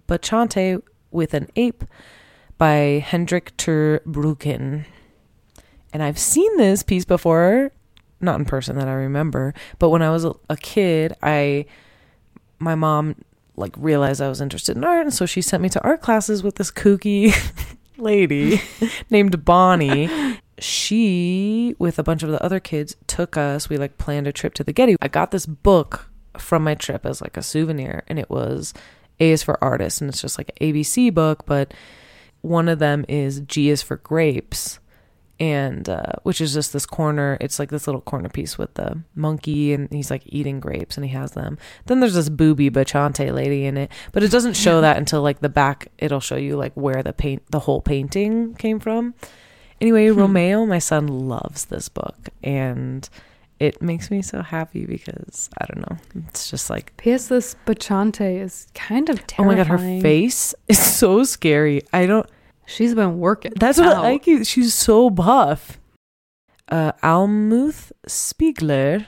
[0.07, 0.77] Bacchante
[1.17, 1.83] with an ape
[2.59, 4.85] by Hendrik ter Brugghen.
[5.93, 7.73] And I've seen this piece before,
[8.21, 11.67] not in person that I remember, but when I was a, a kid, I
[12.59, 13.17] my mom
[13.57, 16.43] like realized I was interested in art, and so she sent me to art classes
[16.43, 17.35] with this kooky
[17.97, 18.61] lady
[19.11, 20.11] named Bonnie.
[20.59, 23.69] She, with a bunch of the other kids, took us.
[23.69, 24.97] We like planned a trip to the Getty.
[25.03, 28.73] I got this book from my trip as like a souvenir, and it was
[29.21, 31.73] A is for artists, and it's just like an ABC book, but
[32.43, 34.79] one of them is G is for grapes,
[35.41, 37.37] and uh, which is just this corner.
[37.41, 41.05] It's like this little corner piece with the monkey, and he's like eating grapes, and
[41.05, 41.59] he has them.
[41.87, 45.41] Then there's this booby bacchante lady in it, but it doesn't show that until like
[45.41, 45.89] the back.
[45.99, 49.15] It'll show you like where the paint, the whole painting came from.
[49.81, 50.19] Anyway, Hmm.
[50.21, 53.09] Romeo, my son, loves this book, and
[53.59, 56.25] it makes me so happy because I don't know.
[56.29, 57.29] It's just like P.S.
[57.29, 61.83] This Bacchante is kind of oh my god, her face is so scary.
[61.93, 62.29] I don't.
[62.67, 63.53] She's been working.
[63.57, 64.05] That's what out.
[64.05, 64.25] I like.
[64.45, 65.79] She's so buff.
[66.69, 69.07] Uh, Almuth Spiegler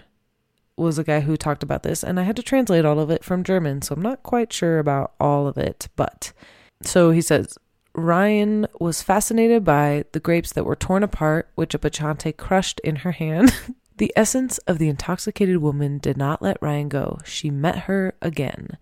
[0.77, 3.25] was a guy who talked about this, and I had to translate all of it
[3.25, 5.89] from German, so I'm not quite sure about all of it.
[5.97, 6.33] But
[6.83, 7.59] so he says
[7.95, 12.97] Ryan was fascinated by the grapes that were torn apart, which a Bacchante crushed in
[12.97, 13.53] her hand.
[13.99, 17.19] the essence of the intoxicated woman did not let Ryan go.
[17.25, 18.79] She met her again.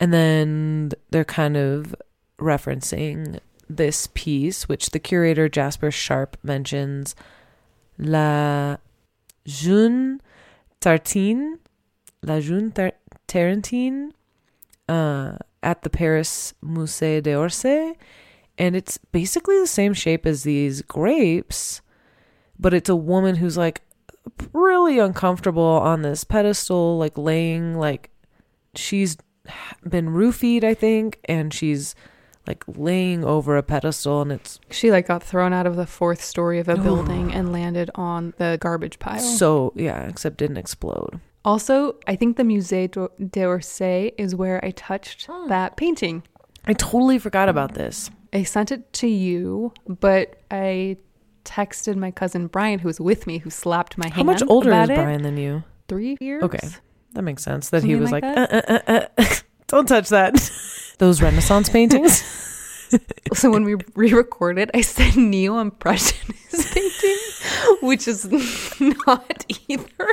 [0.00, 1.94] And then they're kind of
[2.38, 7.14] referencing this piece, which the curator Jasper Sharp mentions
[7.98, 8.76] La
[9.46, 10.20] Jeune
[10.80, 11.58] Tarentine,
[12.22, 12.92] La Jeune Tar-
[14.88, 17.94] uh, at the Paris Musée d'Orsay.
[18.56, 21.80] And it's basically the same shape as these grapes,
[22.58, 23.82] but it's a woman who's like
[24.52, 28.10] really uncomfortable on this pedestal, like laying, like
[28.74, 29.16] she's
[29.88, 31.94] been roofied, I think, and she's
[32.46, 36.22] like laying over a pedestal and it's She like got thrown out of the fourth
[36.24, 39.20] story of a building and landed on the garbage pile.
[39.20, 44.72] so yeah except didn't explode also, I think the Musée d'Or- d'Orsay is where I
[44.72, 46.22] touched that painting.
[46.66, 50.98] i totally forgot about this I sent it to you, but I
[51.48, 54.26] texted my cousin Brian, who was with me, who slapped my how hand.
[54.26, 54.94] much older is it.
[54.96, 56.42] brian than you Three years.
[56.44, 56.66] Okay.
[57.14, 59.24] that makes sense that he was like like, uh, uh, uh, uh,
[59.68, 60.34] don't touch that
[60.98, 62.22] those renaissance paintings
[63.34, 67.18] So when we re-recorded, I said neo-impressionist painting,
[67.86, 68.24] which is
[68.80, 70.08] not either.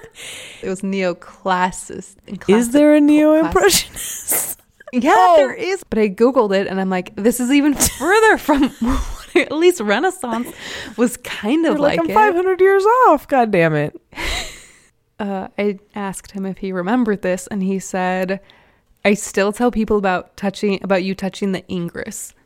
[0.62, 2.16] It was neoclassicist.
[2.28, 4.60] and is there a neo-impressionist
[4.92, 5.36] Yeah, Oh.
[5.38, 5.84] there is.
[5.90, 8.70] But I googled it, and I'm like, this is even further from
[9.42, 10.52] at least Renaissance
[10.98, 12.14] was kind of like, like, i'm it.
[12.14, 14.00] 500 years off god damn it
[15.20, 18.40] uh, I asked him if he remembered this, and he said,
[19.04, 22.34] "I still tell people about touching about you touching the ingress."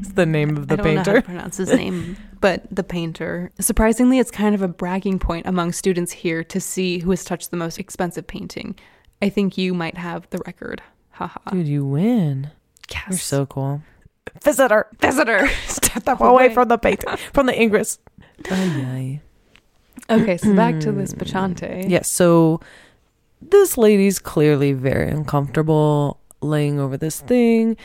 [0.00, 1.22] It's the name of the I don't know how to painter.
[1.22, 3.50] pronounce his name, but the painter.
[3.60, 7.50] Surprisingly, it's kind of a bragging point among students here to see who has touched
[7.50, 8.76] the most expensive painting.
[9.20, 10.82] I think you might have the record.
[11.10, 11.50] Haha.
[11.50, 12.50] Dude, you win.
[12.90, 13.04] Yes.
[13.08, 13.82] You're so cool.
[14.42, 14.86] Visitor.
[15.00, 15.48] visitor.
[15.66, 17.98] Step away from the painting, from the ingress.
[18.50, 19.20] Ay,
[20.08, 21.84] Okay, so back to this Bacchante.
[21.84, 21.86] ay.
[21.88, 22.60] Yes, so
[23.40, 27.76] this lady's clearly very uncomfortable laying over this thing,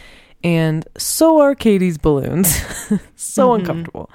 [0.44, 2.56] and so are Katie's balloons.
[3.16, 3.60] so Mhm.
[3.60, 4.10] uncomfortable.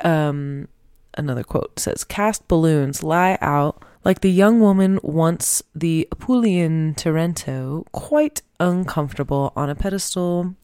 [0.00, 0.68] Um,
[1.16, 7.84] another quote says, "Cast balloons lie out like the young woman once the Apulian Tarento,
[7.92, 10.54] quite uncomfortable on a pedestal."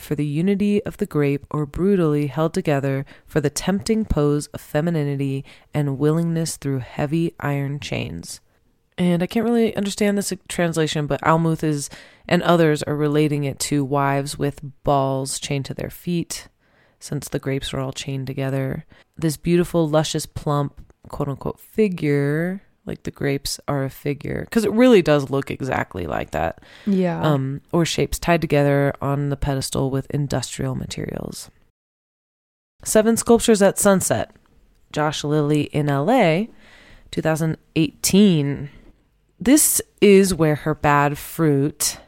[0.00, 4.60] For the unity of the grape, or brutally held together for the tempting pose of
[4.60, 5.44] femininity
[5.74, 8.40] and willingness through heavy iron chains.
[8.96, 11.90] And I can't really understand this translation, but Almuth is
[12.26, 16.48] and others are relating it to wives with balls chained to their feet,
[16.98, 18.86] since the grapes are all chained together.
[19.16, 24.72] This beautiful, luscious, plump, quote unquote, figure, like the grapes are a figure, because it
[24.72, 27.20] really does look exactly like that, Yeah.
[27.22, 31.50] um, or shapes tied together on the pedestal with industrial materials.
[32.82, 34.34] Seven Sculptures at Sunset,
[34.92, 36.46] Josh Lilley in LA,
[37.10, 38.70] 2018.
[39.38, 41.98] This is where her bad fruit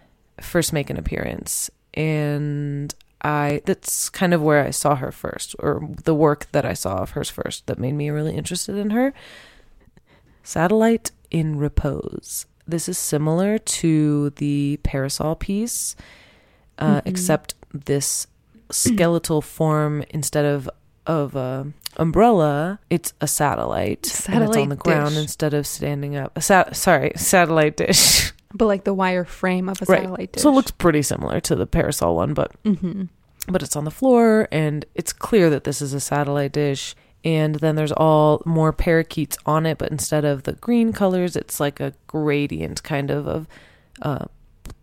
[0.41, 1.71] first make an appearance.
[1.95, 6.73] And I that's kind of where I saw her first, or the work that I
[6.75, 9.13] saw of hers first that made me really interested in her.
[10.43, 12.47] Satellite in Repose.
[12.67, 15.97] This is similar to the parasol piece,
[16.79, 17.03] uh, Mhm.
[17.07, 18.27] except this
[18.71, 20.69] skeletal form instead of
[21.05, 21.67] of a
[21.97, 24.25] umbrella, it's a satellite.
[24.29, 25.23] and it's on the ground dish.
[25.23, 26.31] instead of standing up.
[26.37, 28.33] A sat- sorry, satellite dish.
[28.55, 30.03] but like the wire frame of a Right.
[30.03, 30.43] satellite dish.
[30.43, 33.05] So it looks pretty similar to the parasol one, but hmm
[33.49, 36.95] but it's on the floor and it's clear that this is a satellite dish.
[37.25, 41.61] And then there's all more parakeets on it, but instead of the green colors, it's
[41.61, 43.47] like a gradient kind of of
[44.03, 44.25] uh,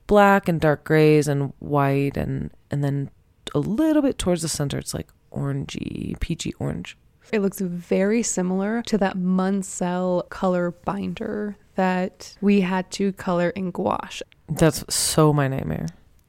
[0.08, 3.10] black and dark grays and white, and and then
[3.54, 6.98] a little bit towards the center, it's like orangey, peachy orange.
[7.32, 13.72] It looks very similar to that Munsell color binder that we had to color in
[13.72, 14.24] gouache.
[14.48, 15.88] That's so my nightmare.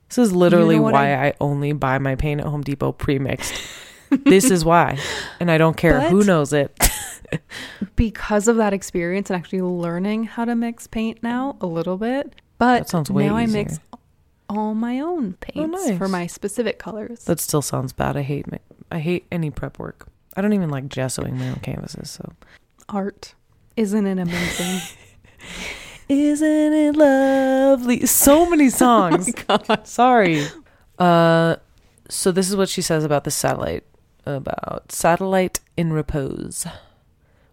[0.08, 1.34] This is literally what why I- I...
[1.40, 3.54] only buy my paint at Home Depot pre-mixed.
[4.10, 4.98] This is why,
[5.38, 6.76] and I don't care who knows it.
[7.96, 12.34] Because of that experience and actually learning how to mix paint now a little bit,
[12.58, 13.78] but That sounds way now I mix
[14.48, 15.96] all my own paints nice.
[15.96, 17.24] for my specific colors.
[17.24, 18.16] That still sounds bad.
[18.16, 18.46] I hate
[18.90, 20.08] I hate any prep work.
[20.36, 22.10] I don't even like gessoing my own canvases.
[22.10, 22.32] So
[22.88, 23.34] Art.
[23.76, 24.80] Isn't it amazing?
[26.08, 28.06] isn't it lovely?
[28.06, 29.32] So many songs.
[29.84, 30.46] Sorry.
[30.98, 31.56] Uh,
[32.08, 33.84] so this is what she says about the satellite.
[34.36, 36.66] About satellite in repose.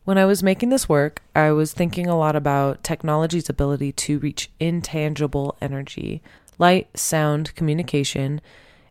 [0.03, 4.19] When I was making this work, I was thinking a lot about technology's ability to
[4.19, 6.21] reach intangible energy,
[6.57, 8.39] light, sound, communication,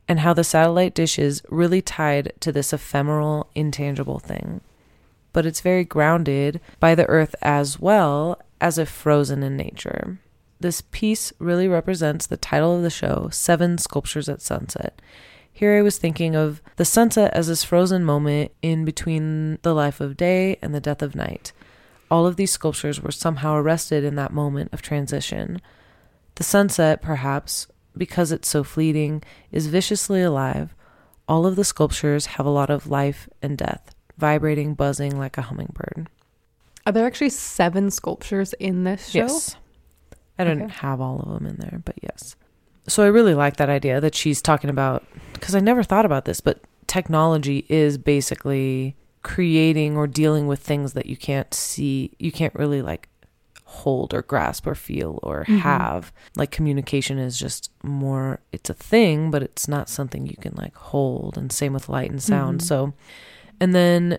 [0.08, 4.60] and how the satellite dish is really tied to this ephemeral, intangible thing.
[5.32, 10.18] But it's very grounded by the earth as well as if frozen in nature.
[10.60, 15.00] This piece really represents the title of the show, Seven Sculptures at Sunset.
[15.56, 20.02] Here I was thinking of the sunset as this frozen moment in between the life
[20.02, 21.52] of day and the death of night.
[22.10, 25.62] All of these sculptures were somehow arrested in that moment of transition.
[26.34, 30.74] The sunset, perhaps, because it's so fleeting, is viciously alive.
[31.26, 35.42] All of the sculptures have a lot of life and death, vibrating, buzzing like a
[35.42, 36.10] hummingbird.
[36.84, 39.20] Are there actually seven sculptures in this show?
[39.20, 39.56] Yes.
[40.38, 40.74] I didn't Okay.
[40.80, 42.36] have all of them in there, but yes.
[42.88, 46.24] So I really like that idea that she's talking about because I never thought about
[46.24, 52.30] this, but technology is basically creating or dealing with things that you can't see, you
[52.30, 53.08] can't really like
[53.64, 55.58] hold or grasp or feel or Mhm.
[55.58, 56.12] have.
[56.36, 60.76] Like communication is just more it's a thing, but it's not something you can like
[60.76, 62.60] hold and same with light and sound.
[62.60, 62.64] Mhm.
[62.64, 62.94] So
[63.60, 64.18] and then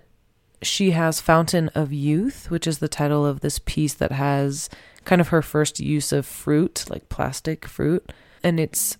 [0.61, 4.69] she has Fountain of Youth, which is the title of this piece that has
[5.05, 8.11] kind of her first use of fruit, like plastic fruit.
[8.47, 8.97] And it's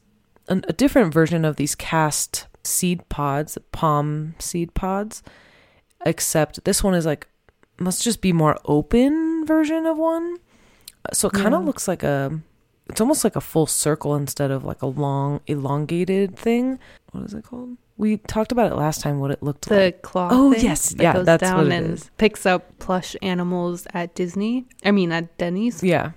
[0.49, 5.23] an, a different version of these cast seed pods, palm seed pods,
[6.05, 7.27] except this one is like,
[7.79, 10.37] must just be more open version of one.
[11.13, 11.65] So it kind of Yeah.
[11.67, 12.41] looks like a,
[12.89, 16.77] it's almost like a full circle instead of like a long, elongated thing.
[17.11, 17.77] What is it called?
[17.95, 20.01] We talked about it last time, what it looked like.
[20.01, 20.29] The claw.
[20.31, 20.89] Oh, yes.
[20.89, 22.11] that Yeah, goes that's down what it and is.
[22.17, 24.65] picks up plush animals at Disney.
[24.83, 25.81] I mean, at Denny's.
[25.81, 26.11] Yeah.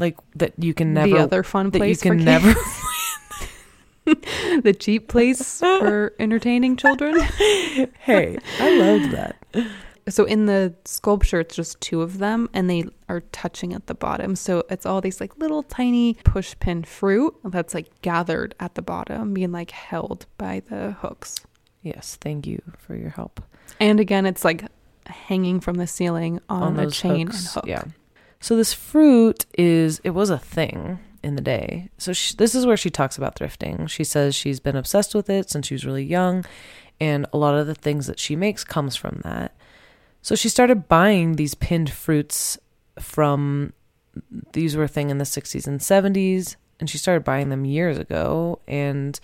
[0.00, 2.54] Like that you can never the other fun that you place can for never
[4.62, 7.16] the cheap place for entertaining children.
[8.00, 9.36] Hey, I love that.
[10.08, 13.94] So in the sculpture, it's just two of them, and they are touching at the
[13.94, 14.34] bottom.
[14.34, 18.82] So it's all these like little tiny push pin fruit that's like gathered at the
[18.82, 21.36] bottom, being like held by the hooks.
[21.82, 23.40] Yes, thank you for your help.
[23.78, 24.64] And again, it's like
[25.06, 27.64] hanging from the ceiling on, a chain hooks, and hook.
[27.66, 27.84] Yeah.
[28.40, 31.90] So this fruit is it was a thing in the day.
[31.98, 33.88] So she, this is where she talks about thrifting.
[33.88, 36.44] She says she's been obsessed with it since she was really young
[37.00, 39.54] and a lot of the things that she makes comes from that.
[40.22, 42.58] So she started buying these pinned fruits
[42.98, 43.72] from
[44.52, 47.98] these were a thing in the 60s and 70s and she started buying them years
[47.98, 49.20] ago and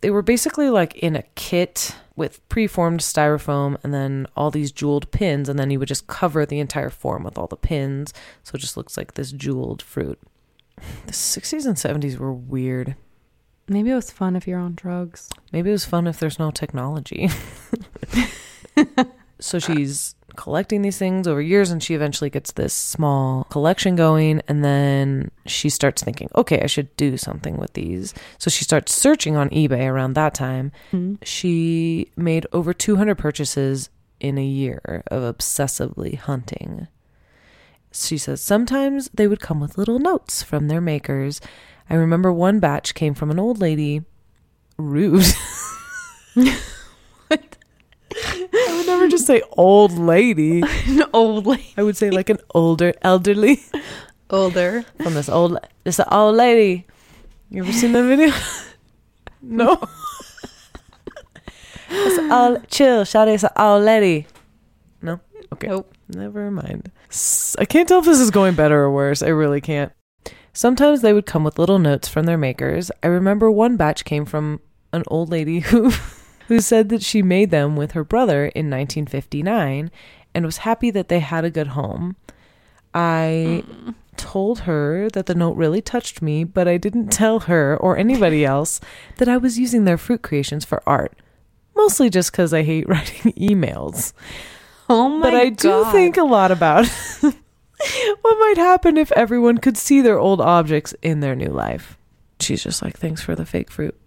[0.00, 5.10] they were basically like in a kit with preformed styrofoam and then all these jeweled
[5.10, 8.12] pins and then you would just cover the entire form with all the pins.
[8.42, 10.18] So it just looks like this jeweled fruit.
[11.06, 12.94] The 60s and 70s were weird.
[13.66, 15.28] Maybe it was fun if you're on drugs.
[15.52, 17.28] maybe it was fun if there's no technology.
[19.40, 24.40] So she's collecting these things over years and she eventually gets this small collection going
[24.48, 28.94] and then she starts thinking okay i should do something with these so she starts
[28.94, 31.16] searching on ebay around that time hmm.
[31.22, 36.88] she made over 200 purchases in a year of obsessively hunting.
[37.92, 41.40] She says sometimes they would come with little notes from their makers.
[41.88, 44.02] I remember one batch came from an old lady.
[44.76, 45.24] Rude.
[48.24, 50.62] I would never just say old lady.
[50.86, 51.72] An old lady.
[51.76, 53.60] I would say like an older elderly
[54.30, 54.84] Older.
[55.02, 56.86] from this old this old lady.
[57.50, 58.34] You ever seen that video?
[59.42, 59.80] no.
[61.90, 63.34] it's all chill, shawty.
[63.34, 64.26] It's an old lady.
[65.02, 65.20] No.
[65.52, 65.68] Okay.
[65.68, 65.94] Nope.
[66.08, 66.90] Never mind.
[67.10, 69.22] S- I can't tell if this is going better or worse.
[69.22, 69.92] I really can't.
[70.52, 72.90] Sometimes they would come with little notes from their makers.
[73.02, 74.60] I remember one batch came from
[74.92, 75.92] an old lady who
[76.48, 79.90] who said that she made them with her brother in 1959
[80.34, 82.16] and was happy that they had a good home.
[82.92, 83.90] I mm-hmm.
[84.16, 88.44] told her that the note really touched me, but I didn't tell her or anybody
[88.44, 88.80] else
[89.16, 91.14] that I was using their fruit creations for art.
[91.76, 94.12] Mostly just because I hate writing emails
[94.88, 95.30] Oh my god.
[95.30, 96.86] but I do think a lot about
[97.20, 97.34] what
[98.40, 101.98] might happen if everyone could see their old objects in their new life.
[102.40, 103.98] She's just like, thanks for the fake fruit.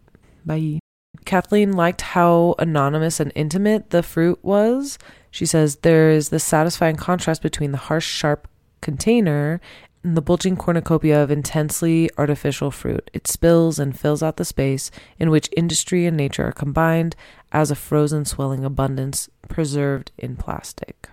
[0.45, 0.79] Bye.
[1.25, 4.97] Kathleen liked how anonymous and intimate the fruit was.
[5.29, 8.47] She says there is this satisfying contrast between the harsh, sharp
[8.81, 9.61] container
[10.03, 13.09] and the bulging cornucopia of intensely artificial fruit.
[13.13, 17.15] It spills and fills out the space in which industry and nature are combined
[17.51, 21.09] as a frozen, swelling abundance preserved in plastic.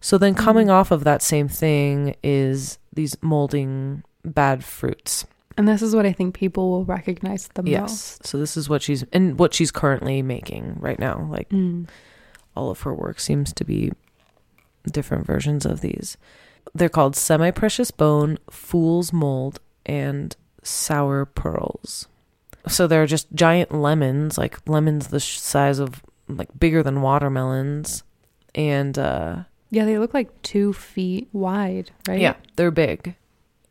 [0.00, 0.40] So then, hmm.
[0.40, 5.24] coming off of that same thing is these molding bad fruits.
[5.56, 7.80] And this is what I think people will recognize the Yes.
[7.80, 8.26] most.
[8.26, 11.26] So this is what she's and what she's currently making right now.
[11.30, 11.88] Like Mm.
[12.56, 13.92] all of her work seems to be
[14.90, 16.16] different versions of these.
[16.74, 22.06] They're called semi precious bone, fool's mold, and sour pearls.
[22.68, 28.04] So they're just giant lemons, like lemons the sh- size of like bigger than watermelons,
[28.54, 32.20] and uh, Yeah, they look like two feet wide, right?
[32.20, 33.16] yeah, they're big,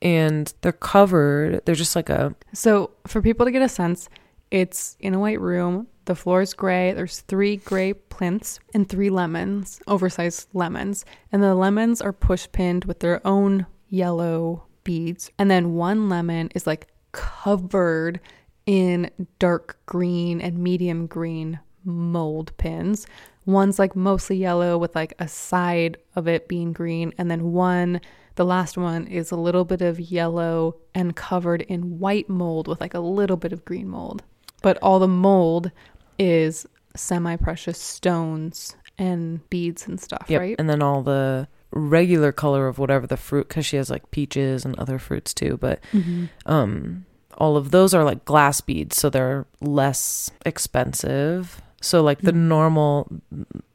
[0.01, 1.61] and they're covered.
[1.65, 4.09] They're just like a So for people to get a sense,
[4.49, 5.87] it's in a white room.
[6.05, 6.93] The floor is gray.
[6.93, 11.05] There's three gray plinths and three lemons, oversized lemons.
[11.31, 15.29] And the lemons are push pinned with their own yellow beads.
[15.37, 18.19] And then one lemon is like covered
[18.65, 23.05] in dark green and medium green mold pins.
[23.45, 27.13] One's like mostly yellow with like a side of it being green.
[27.17, 27.99] And then one,
[28.35, 32.79] the last one, is a little bit of yellow and covered in white mold with
[32.81, 34.21] like a little bit of green mold.
[34.61, 35.71] But all the mold
[36.19, 40.39] is semi precious stones and beads and stuff, Yep.
[40.39, 40.55] right?
[40.59, 44.65] And then all the regular color of whatever the fruit, because she has like peaches
[44.65, 45.57] and other fruits too.
[45.57, 46.25] But Mm-hmm.
[46.45, 47.05] um,
[47.39, 51.61] all of those are like glass beads, so they're less expensive.
[51.81, 52.47] So like the Mhm.
[52.47, 53.11] normal,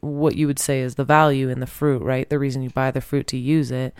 [0.00, 2.28] what you would say is the value in the fruit, right?
[2.30, 3.94] The reason you buy the fruit to use it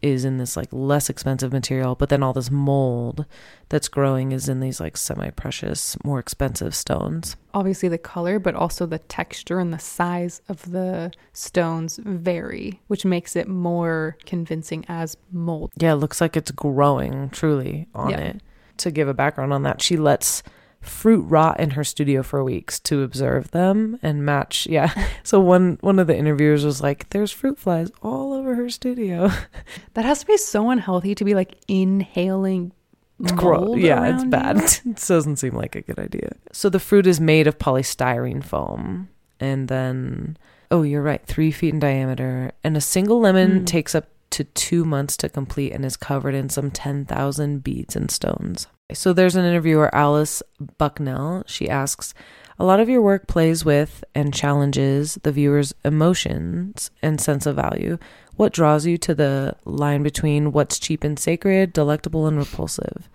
[0.00, 3.24] is in this like less expensive material, but then all this mold
[3.68, 7.36] that's growing is in these like semi-precious, more expensive stones.
[7.54, 13.04] Obviously, the color, but also the texture and the size of the stones vary, which
[13.04, 15.70] makes it more convincing as mold.
[15.76, 18.18] Yeah, it looks like it's growing truly on Yeah.
[18.18, 18.40] it.
[18.78, 20.42] To give a background on that, she lets
[20.82, 24.66] fruit rot in her studio for weeks to observe them and match.
[24.66, 24.92] Yeah.
[25.24, 29.30] So one one of the interviewers was like, "There's fruit flies all over her studio."
[29.94, 32.72] That has to be so unhealthy to be like inhaling
[33.18, 34.56] mold yeah, it's bad.
[34.84, 36.32] it doesn't seem like a good idea.
[36.52, 39.08] So the fruit is made of polystyrene foam,
[39.38, 40.36] and then
[40.70, 43.66] oh, you're right, three feet in diameter, and a single lemon Mm.
[43.66, 47.94] takes up to two months to complete and is covered in some ten thousand beads
[47.94, 48.66] and stones.
[48.94, 50.42] So there's an interviewer, Alice
[50.78, 51.44] Bucknell.
[51.46, 52.14] She asks.
[52.58, 57.56] A lot of your work plays with and challenges the viewer's emotions and sense of
[57.56, 57.98] value.
[58.36, 63.08] What draws you to the line between what's cheap and sacred, delectable and repulsive?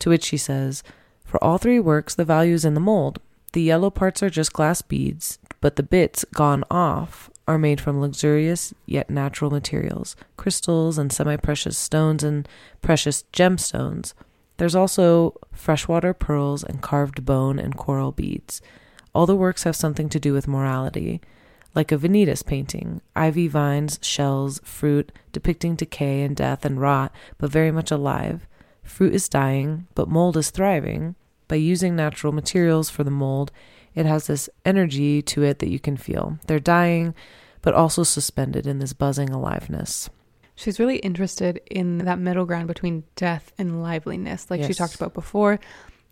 [0.00, 0.82] To which she says,
[1.24, 3.20] For all three works, the value is in the mold.
[3.52, 8.00] The yellow parts are just glass beads, but the bits gone off are made from
[8.00, 12.48] luxurious yet natural materials crystals and semi precious stones and
[12.80, 14.14] precious gemstones.
[14.60, 18.60] There's also freshwater pearls and carved bone and coral beads.
[19.14, 21.22] All the works have something to do with morality,
[21.74, 27.50] like a Vanitas painting ivy vines, shells, fruit, depicting decay and death and rot, but
[27.50, 28.46] very much alive.
[28.82, 31.14] Fruit is dying, but mold is thriving.
[31.48, 33.52] By using natural materials for the mold,
[33.94, 36.38] it has this energy to it that you can feel.
[36.48, 37.14] They're dying,
[37.62, 40.10] but also suspended in this buzzing aliveness.
[40.60, 45.14] She's really interested in that middle ground between death and liveliness, like she talked about
[45.14, 45.58] before.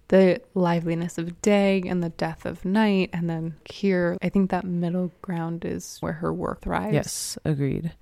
[0.08, 3.10] The liveliness of day and the death of night.
[3.12, 6.94] And then here, I think that middle ground is where her work thrives.
[6.94, 7.92] Yes, agreed.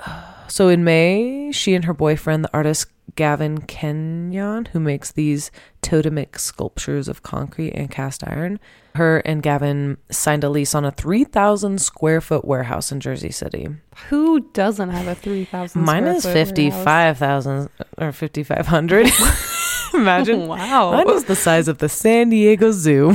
[0.48, 5.50] So in May, she and her boyfriend, the artist Gavin Kenyon, who makes these
[5.82, 8.58] totemic sculptures of concrete and cast iron,
[8.94, 13.68] her and Gavin signed a lease on a 3,000 square foot warehouse in Jersey City.
[14.08, 19.10] Who doesn't have a 3,000 Mine is 55,000 or 5,500.
[19.94, 20.46] Imagine.
[20.46, 20.92] Wow.
[20.92, 23.14] Mine is the size of the San Diego Zoo.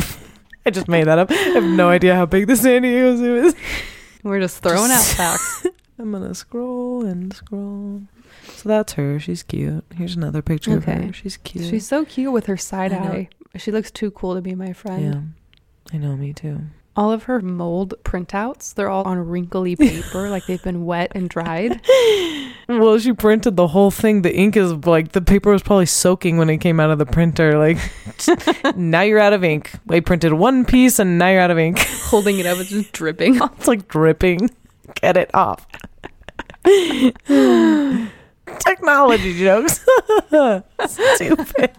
[0.65, 1.31] I just made that up.
[1.31, 3.55] I have no idea how big the San Diego Zoo is.
[4.23, 5.65] We're just throwing out facts.
[5.97, 8.01] I'm gonna scroll and scroll.
[8.55, 9.19] So that's her.
[9.19, 9.83] She's cute.
[9.95, 11.11] Here's another picture of her.
[11.13, 11.65] She's cute.
[11.69, 13.29] She's so cute with her side eye.
[13.55, 15.35] She looks too cool to be my friend.
[15.91, 15.95] yeah.
[15.95, 16.15] I know.
[16.17, 16.59] Me too.
[16.95, 21.29] All of her mold printouts, they're all on wrinkly paper, like they've been wet and
[21.29, 21.81] dried.
[22.69, 24.23] Well, she printed the whole thing.
[24.23, 27.05] The ink is like the paper was probably soaking when it came out of the
[27.05, 27.57] printer.
[27.57, 27.77] Like
[28.75, 29.71] now you're out of ink.
[29.89, 31.79] I printed one piece and now you're out of ink.
[31.79, 33.35] Holding it up, it's just dripping.
[33.41, 34.49] it's like dripping.
[34.95, 35.65] Get it off.
[38.59, 39.85] Technology jokes.
[40.87, 41.71] Stupid.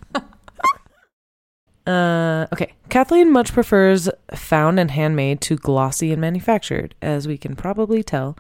[1.87, 2.75] Uh, okay.
[2.91, 8.37] Kathleen much prefers found and handmade to glossy and manufactured, as we can probably tell.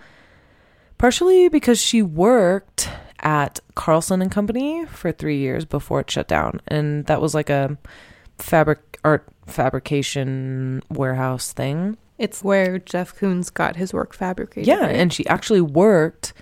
[0.99, 6.61] Partially because she worked at Carlson and Company for three years before it shut down,
[6.69, 7.79] and that was like a
[8.37, 11.97] fabric art fabrication warehouse thing.
[12.19, 14.67] It's where Jeff Koons got his work fabricated.
[14.67, 14.97] Yeah, right?
[14.97, 16.33] and she actually worked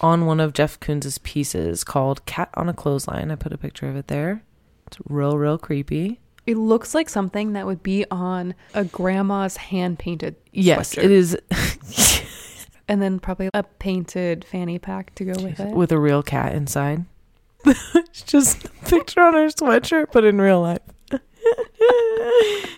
[0.00, 3.30] on one of Jeff Koons' pieces called Cat on a Clothesline.
[3.30, 4.42] I put a picture of it there.
[4.86, 6.20] It's real, real creepy.
[6.46, 10.36] it looks like something that would be on a grandma's hand painted.
[10.52, 11.04] Yes, Sweatshirt.
[11.04, 11.36] it is
[12.88, 15.74] And then probably a painted fanny pack to go with it.
[15.74, 17.04] with a real cat inside.
[17.66, 20.80] it's just a picture on her sweatshirt, but in real life.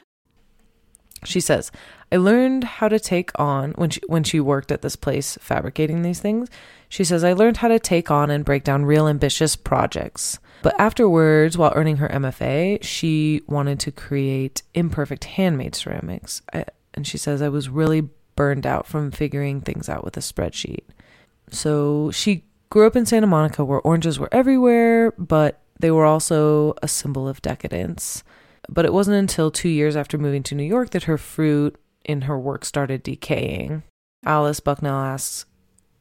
[1.24, 1.70] she says,
[2.10, 6.02] I learned how to take on when she when she worked at this place fabricating
[6.02, 6.48] these things.
[6.90, 10.40] She says I learned how to take on and break down real ambitious projects.
[10.62, 16.42] But afterwards, while earning her MFA, she wanted to create imperfect handmade ceramics.
[16.52, 20.20] I, and she says I was really burned out from figuring things out with a
[20.20, 20.82] spreadsheet.
[21.50, 26.74] So she grew up in Santa Monica where oranges were everywhere, but they were also
[26.82, 28.24] a symbol of decadence.
[28.68, 32.22] But it wasn't until two years after moving to New York that her fruit in
[32.22, 33.84] her work started decaying.
[34.24, 35.46] Alice Bucknell asks,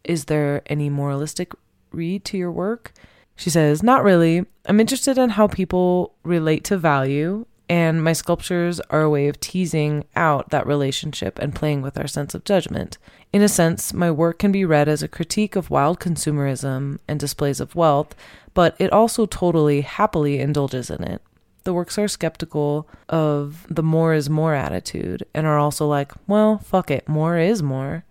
[0.04, 1.54] Is there any moralistic
[1.92, 2.94] read to your work?
[3.36, 4.46] She says, Not really.
[4.66, 9.40] I'm interested in how people relate to value, and my sculptures are a way of
[9.40, 12.98] teasing out that relationship and playing with our sense of judgment.
[13.32, 17.20] In a sense, my work can be read as a critique of wild consumerism and
[17.20, 18.16] displays of wealth,
[18.54, 21.22] but it also totally happily indulges in it.
[21.64, 26.58] The works are skeptical of the more is more attitude and are also like, well,
[26.58, 28.04] fuck it, more is more.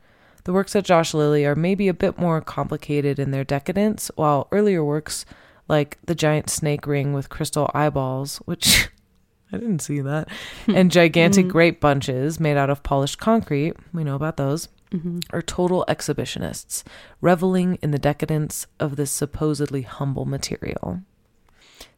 [0.48, 4.48] The works at Josh Lilley are maybe a bit more complicated in their decadence, while
[4.50, 5.26] earlier works
[5.68, 8.88] like the giant snake ring with crystal eyeballs, which
[9.52, 10.28] I didn't see that,
[10.66, 11.50] and gigantic Mhm.
[11.50, 15.20] grape bunches made out of polished concrete, we know about those, Mhm.
[15.34, 16.82] are total exhibitionists,
[17.20, 21.02] reveling in the decadence of this supposedly humble material.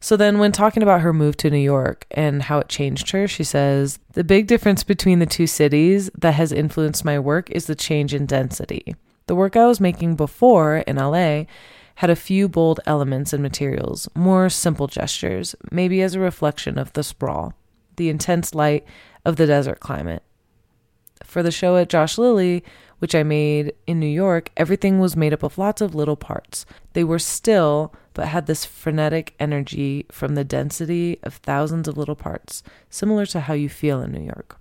[0.03, 3.29] So then, when talking about her move to New York and how it changed her,
[3.29, 7.67] she says, The big difference between the two cities that has influenced my work is
[7.67, 8.95] the change in density.
[9.27, 11.45] The work I was making before in LA
[11.97, 16.93] had a few bold elements and materials, more simple gestures, maybe as a reflection of
[16.95, 17.53] the sprawl,
[17.97, 18.87] the intense light
[19.27, 20.23] of the desert climate.
[21.23, 22.65] For the show at Josh Lilley,
[23.01, 26.65] which I made in New York, everything was made up of lots of little parts.
[26.95, 32.17] They were still, but had this frenetic energy from the density of thousands of little
[32.17, 34.59] parts, similar to how you feel in New York.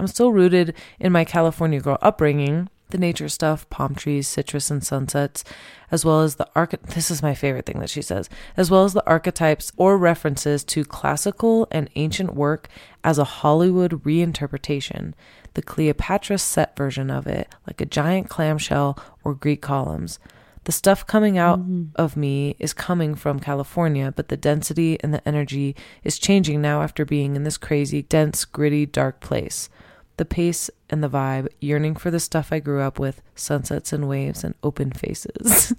[0.00, 4.84] I'm still rooted in my California girl upbringing, the nature stuff, palm trees, citrus, and
[4.84, 5.44] sunsets,
[5.90, 6.74] as well as the arch.
[6.94, 10.64] This is my favorite thing that she says, as well as the archetypes or references
[10.64, 12.68] to classical and ancient work
[13.04, 15.12] as a Hollywood reinterpretation,
[15.54, 20.18] the Cleopatra set version of it, like a giant clamshell or Greek columns.
[20.64, 21.84] The stuff coming out mm-hmm.
[21.96, 26.82] of me is coming from California, but the density and the energy is changing now
[26.82, 29.68] after being in this crazy, dense, gritty, dark place.
[30.16, 34.08] The pace and the vibe, yearning for the stuff I grew up with sunsets and
[34.08, 35.72] waves and open faces.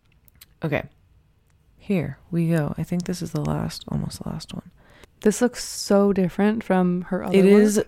[0.64, 0.84] okay.
[1.78, 2.74] Here we go.
[2.76, 4.70] I think this is the last, almost last one.
[5.22, 7.62] This looks so different from her other It work.
[7.62, 7.82] is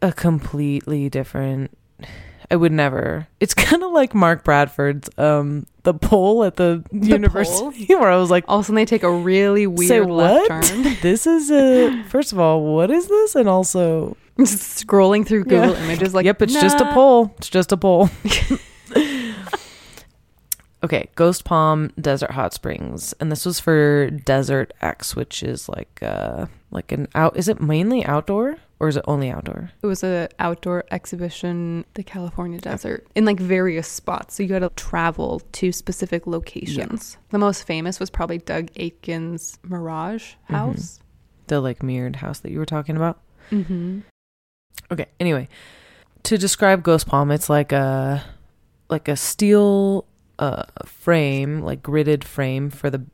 [0.00, 1.76] a completely different.
[2.50, 3.28] I would never.
[3.40, 8.30] It's kind of like Mark Bradford's um the poll at the, university where I was
[8.30, 10.64] like, all of a sudden they take a really weird say left what?
[10.64, 10.82] turn.
[11.02, 13.34] this is a first of all, what is this?
[13.34, 15.84] And also, Just scrolling through Google Yeah.
[15.84, 16.94] Images, like, yep, it's just a nah.
[16.94, 17.34] poll.
[17.38, 18.10] It's just a poll.
[20.84, 26.02] okay, Ghost Palm Desert Hot Springs, and this was for Desert X, which is like
[26.02, 27.36] uh like an out.
[27.36, 29.70] Is it mainly outdoor or is it only outdoor?
[29.82, 34.36] It was an outdoor exhibition, the California desert, in like various spots.
[34.36, 37.16] So you had to travel to specific locations.
[37.30, 40.54] The most famous was probably Doug Aitken's Mirage Mm-hmm.
[40.54, 41.00] House.
[41.48, 43.18] The like mirrored house that you were talking about.
[43.50, 44.00] Mm-hmm.
[44.92, 45.06] Okay.
[45.18, 45.48] Anyway,
[46.24, 48.22] to describe Ghost Palm, it's like a
[48.90, 50.04] like a steel
[50.38, 53.04] uh frame, like gridded frame for the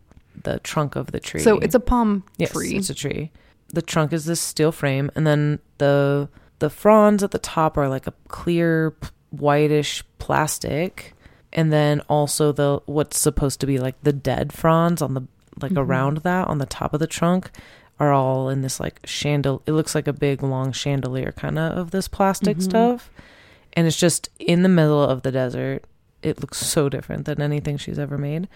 [0.42, 1.40] the trunk of the tree.
[1.40, 2.76] So it's a palm yes, tree.
[2.76, 3.30] it's a tree.
[3.74, 6.28] The trunk is this steel frame, and then the
[6.60, 8.94] the fronds at the top are like a clear
[9.30, 11.14] whitish plastic,
[11.52, 15.22] and then also the what's supposed to be like the dead fronds on the
[15.60, 15.78] like Mhm.
[15.86, 17.50] around that on the top of the trunk
[18.00, 21.78] are all in this like chandel it looks like a big long chandelier kind of
[21.78, 22.62] of this plastic Mhm.
[22.62, 23.08] stuff
[23.74, 25.84] and it's just in the middle of the desert
[26.22, 28.48] it looks so different than anything she's ever made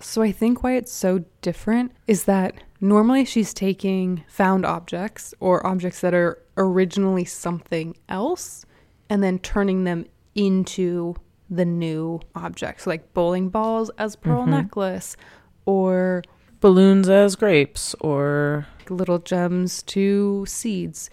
[0.00, 5.66] So I think why it's so different is that normally she's taking found objects or
[5.66, 8.64] objects that are originally something else
[9.10, 10.04] and then turning them
[10.34, 11.14] into
[11.50, 14.50] the new objects, like bowling balls as pearl Mhm.
[14.50, 15.16] necklace
[15.64, 16.22] or
[16.60, 21.08] balloons as grapes or little gems to seeds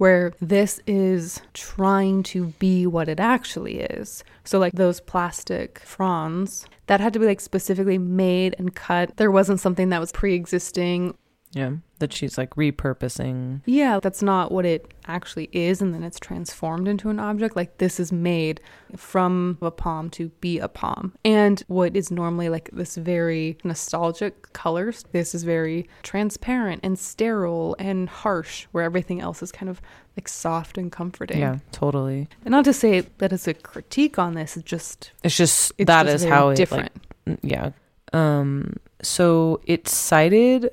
[0.00, 4.24] where this is trying to be what it actually is.
[4.44, 9.18] So like those plastic fronds that had to be like specifically made and cut.
[9.18, 11.18] There wasn't something that was pre-existing.
[11.52, 16.18] Yeah that she's like repurposing Yeah, that's not what it actually is and then it's
[16.18, 17.56] transformed into an object.
[17.56, 18.60] Like this is made
[18.96, 21.12] from a palm to be a palm.
[21.26, 27.76] And what is normally like this very nostalgic colors, this is very transparent and sterile
[27.78, 29.82] and harsh where everything else is kind of
[30.16, 31.38] like soft and comforting.
[31.40, 35.36] yeah totally And not to say that it's a critique on this, it's just it's
[35.36, 36.92] just it's that just is how it different.
[37.26, 37.70] like yeah
[38.14, 40.70] um so it's sited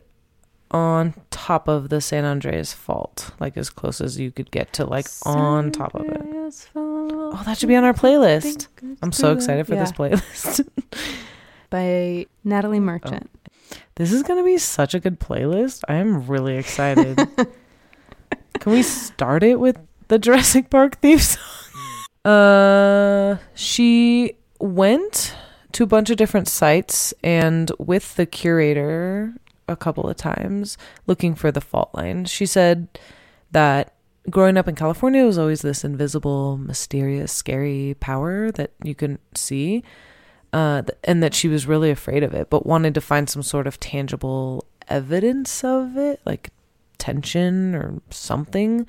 [0.72, 4.86] on top of the san andreas fault like as close as you could get to
[4.86, 6.22] like on top of it.
[6.76, 8.68] Oh that should be on our playlist.
[9.02, 10.68] I'm so excited for this playlist.
[11.70, 13.30] By Natalie Merchant.
[13.96, 15.84] this is gonna be such a good playlist.
[15.88, 17.18] I am really excited.
[18.60, 19.78] Can we start it with
[20.08, 21.44] the jurassic park theme song?
[22.26, 25.34] Uh she went
[25.72, 29.34] to a bunch of different sites and with the curator
[29.68, 32.26] a couple of times looking for the fault line.
[32.26, 32.88] She said
[33.52, 33.94] that
[34.30, 39.84] growing up in California was always this invisible, mysterious, scary power that you couldn't see.
[40.54, 43.68] Uh, and that she was really afraid of it, but wanted to find some sort
[43.68, 46.52] of tangible evidence of it, like
[46.98, 48.88] tension or something.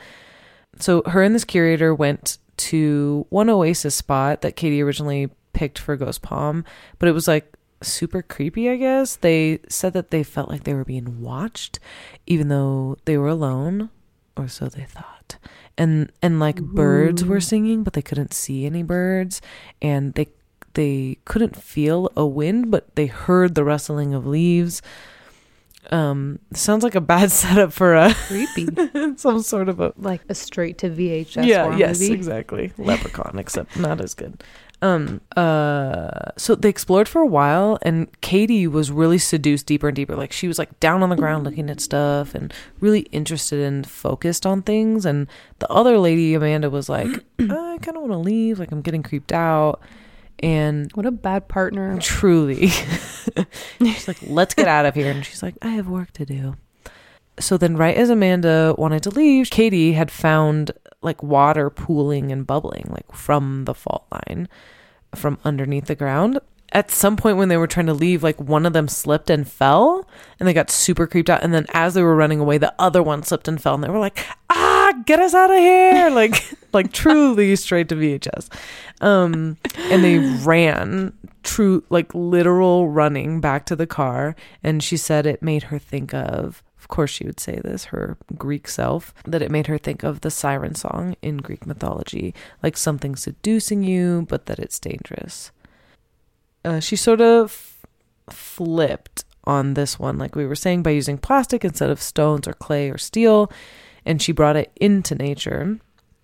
[0.79, 5.97] So her and this curator went to one oasis spot that Katie originally picked for
[5.97, 6.65] Ghost Palm,
[7.01, 7.53] but it was like
[7.83, 9.17] super creepy, I guess.
[9.17, 11.79] They said that they felt like they were being watched,
[12.27, 13.91] even though they were alone,
[14.37, 15.37] or so they thought.
[15.77, 19.41] And and like birds were singing, but they couldn't see any birds,
[19.81, 20.27] and they
[20.75, 24.83] they couldn't feel a wind, but they heard the rustling of leaves.
[25.91, 28.69] Um, sounds like a bad setup for a Creepy.
[29.17, 32.13] some sort of a like a straight to VHS yeah, yes, movie.
[32.13, 32.73] exactly.
[32.77, 34.43] Leprechaun, except not as good.
[34.81, 39.97] Um uh so they explored for a while and Katie was really seduced deeper and
[39.97, 40.15] deeper.
[40.15, 43.85] Like she was like down on the ground looking at stuff and really interested and
[43.87, 45.27] focused on things and
[45.59, 47.09] the other lady Amanda was like,
[47.41, 49.81] I kind of want to leave, like I'm getting creeped out.
[50.41, 51.99] And What a bad partner.
[52.01, 52.69] truly
[53.81, 56.55] she's like let's get out of here and she's like i have work to do
[57.41, 60.71] so then right as amanda wanted to leave katie had found
[61.03, 64.49] like water pooling and bubbling like from the fault line
[65.15, 66.39] from underneath the ground.
[66.71, 69.49] At some point when they were trying to leave like one of them slipped and
[69.49, 70.07] fell
[70.39, 71.43] and they got super creeped out.
[71.43, 73.89] And then as they were running away the other one slipped and fell and they
[73.89, 76.11] were like ah get us out of here!
[76.19, 78.49] Like like truly straight to vhs
[79.01, 81.13] um and they ran
[81.43, 86.13] true like literal running back to the car and she said it made her think
[86.13, 90.03] of of course she would say this her greek self that it made her think
[90.03, 95.51] of the siren song in greek mythology like something seducing you but that it's dangerous
[96.65, 97.77] uh, she sort of
[98.31, 102.53] flipped on this one like we were saying by using plastic instead of stones or
[102.55, 103.51] clay or steel
[104.05, 105.79] and she brought it into nature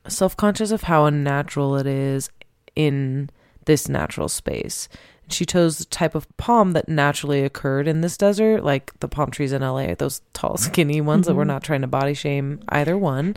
[0.09, 2.31] self-conscious of how unnatural it is
[2.77, 3.31] in
[3.67, 4.89] this natural space.
[5.29, 9.31] She chose the type of palm that naturally occurred in this desert, like the palm
[9.31, 11.49] trees in LA, those tall, skinny ones that we're Mhm.
[11.49, 13.37] not trying to body shame either one.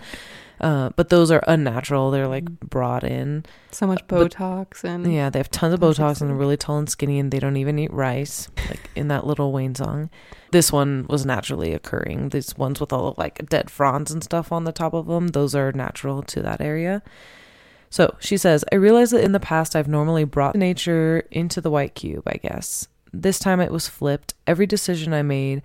[0.59, 2.09] Uh, but those are unnatural.
[2.09, 3.45] They're like brought in.
[3.69, 6.79] So much But- Botox and Yeah, they have tons of Botox and they're really tall
[6.79, 10.09] and skinny, and they don't even eat rice, like in that Lil Wayne song.
[10.51, 12.29] This one was naturally occurring.
[12.29, 15.27] These ones with all of like dead fronds and stuff on the top of them,
[15.27, 17.03] those are natural to that area.
[17.89, 21.71] So she says, I realize that in the past I've normally brought nature into the
[21.71, 22.87] white cube, I guess.
[23.13, 24.33] This time it was flipped.
[24.45, 25.61] Every decision I made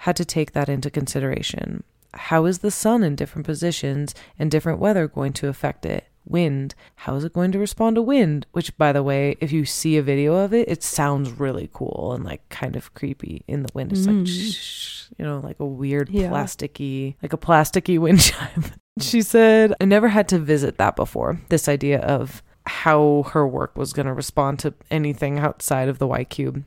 [0.00, 1.82] had to take that into consideration.
[2.14, 6.06] How is the sun in different positions and different weather going to affect it?
[6.26, 6.74] Wind.
[6.96, 8.46] How is it going to respond to wind?
[8.52, 12.12] Which, by the way, if you see a video of it, it sounds really cool
[12.14, 13.92] and like kind of creepy in the wind.
[13.92, 14.26] It's like, Mm.
[14.26, 16.30] shh, you know, like a weird Yeah.
[16.30, 18.64] plasticky, like a plasticky wind chime.
[19.00, 21.40] She said, I never had to visit that before.
[21.48, 26.06] This idea of how her work was going to respond to anything outside of the
[26.06, 26.64] white cube.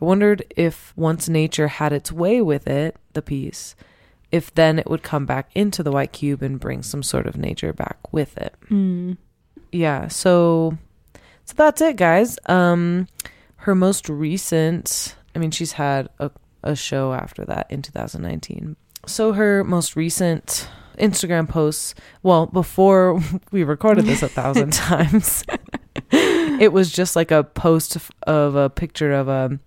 [0.00, 3.74] I wondered if once nature had its way with it, the piece,
[4.32, 7.36] if then it would come back into the white cube and bring some sort of
[7.36, 8.54] nature back with it.
[8.70, 9.16] Mm.
[9.72, 10.78] Yeah, so
[11.44, 12.38] so that's it, guys.
[12.46, 13.08] Um
[13.56, 16.30] her most recent, I mean she's had a
[16.62, 18.76] a show after that in 2019.
[19.06, 23.20] So her most recent Instagram posts, well, before
[23.50, 25.44] we recorded this a thousand times,
[26.10, 29.58] it was just like a post of a picture of a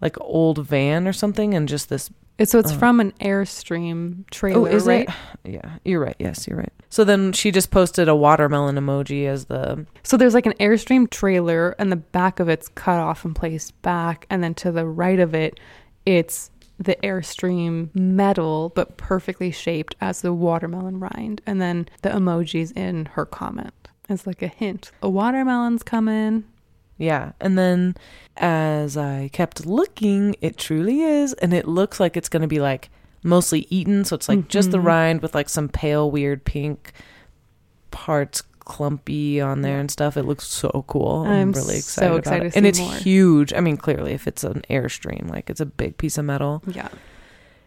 [0.00, 2.10] like old van or something and just this
[2.44, 2.76] so it's Oh.
[2.76, 5.08] from an Airstream oh, trailer, Oh, is right?
[5.08, 5.14] it?
[5.50, 6.16] Yeah, you're right.
[6.18, 6.72] Yes, you're right.
[6.90, 11.08] So then she just posted a watermelon emoji as the So there's like an Airstream
[11.08, 14.86] trailer, and the back of it's cut off and placed back, and then to the
[14.86, 15.58] right of it,
[16.06, 22.76] it's the Airstream metal, but perfectly shaped as the watermelon rind, and then the emojis
[22.76, 23.72] in her comment.
[24.08, 24.90] It's like a hint.
[25.02, 26.44] A watermelon's coming.
[26.98, 27.32] Yeah.
[27.40, 27.94] And then
[28.36, 31.32] as I kept looking, it truly is.
[31.34, 32.90] And it looks like it's going to be like
[33.22, 34.04] mostly eaten.
[34.04, 34.84] So it's like just the Mhm.
[34.84, 36.92] rind with like some pale, weird pink
[37.90, 40.16] parts clumpy on there and stuff.
[40.16, 41.22] It looks so cool.
[41.26, 42.08] I'm, I'm really so excited.
[42.10, 42.56] about excited it.
[42.56, 42.92] And it's more.
[42.94, 43.52] huge.
[43.54, 46.62] I mean, clearly, if it's an Airstream, like it's a big piece of metal.
[46.66, 46.88] Yeah.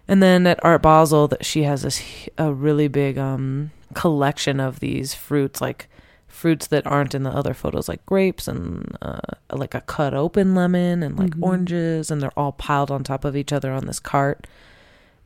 [0.08, 2.02] And then at Art Basel, that she has this
[2.38, 5.88] a really big um collection of these fruits, like
[6.32, 9.20] fruits that aren't in the other photos, like grapes and uh,
[9.52, 11.44] like a cut open lemon and like Mhm.
[11.44, 14.48] oranges, and they're all piled on top of each other on this cart.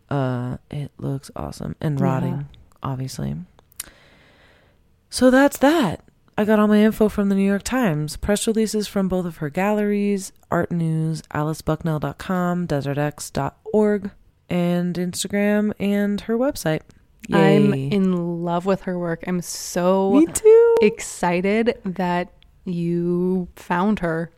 [0.09, 2.05] Uh, it looks awesome and Yeah.
[2.05, 2.47] rotting,
[2.83, 3.35] obviously.
[5.09, 6.01] So that's that.
[6.37, 9.37] I got all my info from the New York Times, press releases from both of
[9.37, 14.11] her galleries, art news, alicebucknell.com, desertx.org,
[14.49, 16.81] and Instagram and her website.
[17.31, 19.23] I'm in love with her work.
[19.27, 20.75] I'm so Me too.
[20.81, 22.31] excited that
[22.65, 24.31] you found her.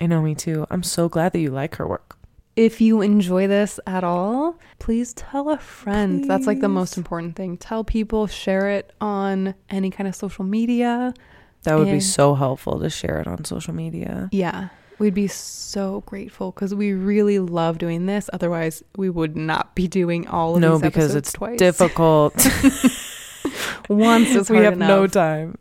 [0.00, 0.66] I know, me too.
[0.70, 2.16] I'm so glad that you like her work.
[2.56, 6.24] If you enjoy this at all, please tell a friend.
[6.24, 7.58] That's like the most important thing.
[7.58, 11.12] Tell people, share it on any kind of social media.
[11.64, 14.28] That would be so helpful to share it on social media.
[14.32, 14.68] Yeah.
[14.98, 18.30] We'd be so grateful because we really love doing this.
[18.32, 20.68] Otherwise, we would not be doing all of this.
[20.68, 21.58] No, these because it's twice.
[21.58, 22.34] Difficult.
[23.88, 25.56] Once is we have no time.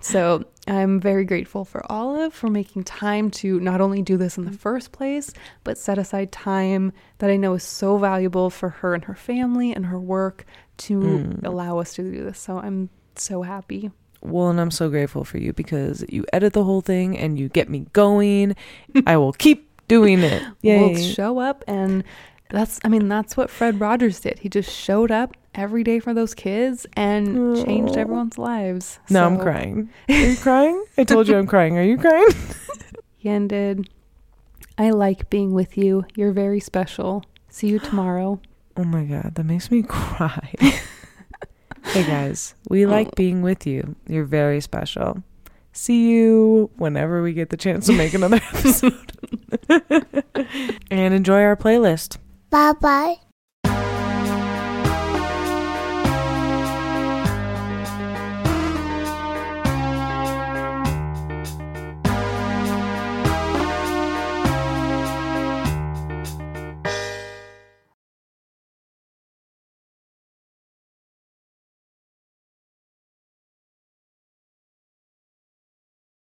[0.00, 4.44] So I'm very grateful for Olive for making time to not only do this in
[4.44, 5.32] the first place,
[5.64, 9.72] but set aside time that I know is so valuable for her and her family
[9.72, 10.44] and her work
[10.78, 11.44] to Mm.
[11.44, 12.38] allow us to do this.
[12.38, 13.90] So I'm so happy.
[14.20, 17.48] Well, and I'm so grateful for you because you edit the whole thing and you
[17.48, 18.56] get me going.
[19.06, 20.42] I will keep doing it.
[20.62, 20.78] Yay.
[20.80, 22.04] We'll show up and
[22.50, 24.38] that's I mean, that's what Fred Rogers did.
[24.40, 28.98] He just showed up every day for those kids and changed everyone's lives.
[29.10, 29.90] no, I'm crying.
[30.08, 30.84] Are you crying?
[30.96, 31.76] I told you I'm crying.
[31.78, 32.28] Are you crying?
[33.20, 33.88] He ended
[34.78, 36.04] I like being with you.
[36.14, 37.24] You're very special.
[37.48, 38.40] See you tomorrow.
[38.80, 40.54] Oh my god, that makes me cry.
[41.84, 43.96] Hey guys, we like being with you.
[44.06, 45.22] You're very special.
[45.72, 49.12] See you whenever we get the chance to make another episode.
[50.90, 52.18] and enjoy our playlist.
[52.50, 53.16] Bye bye.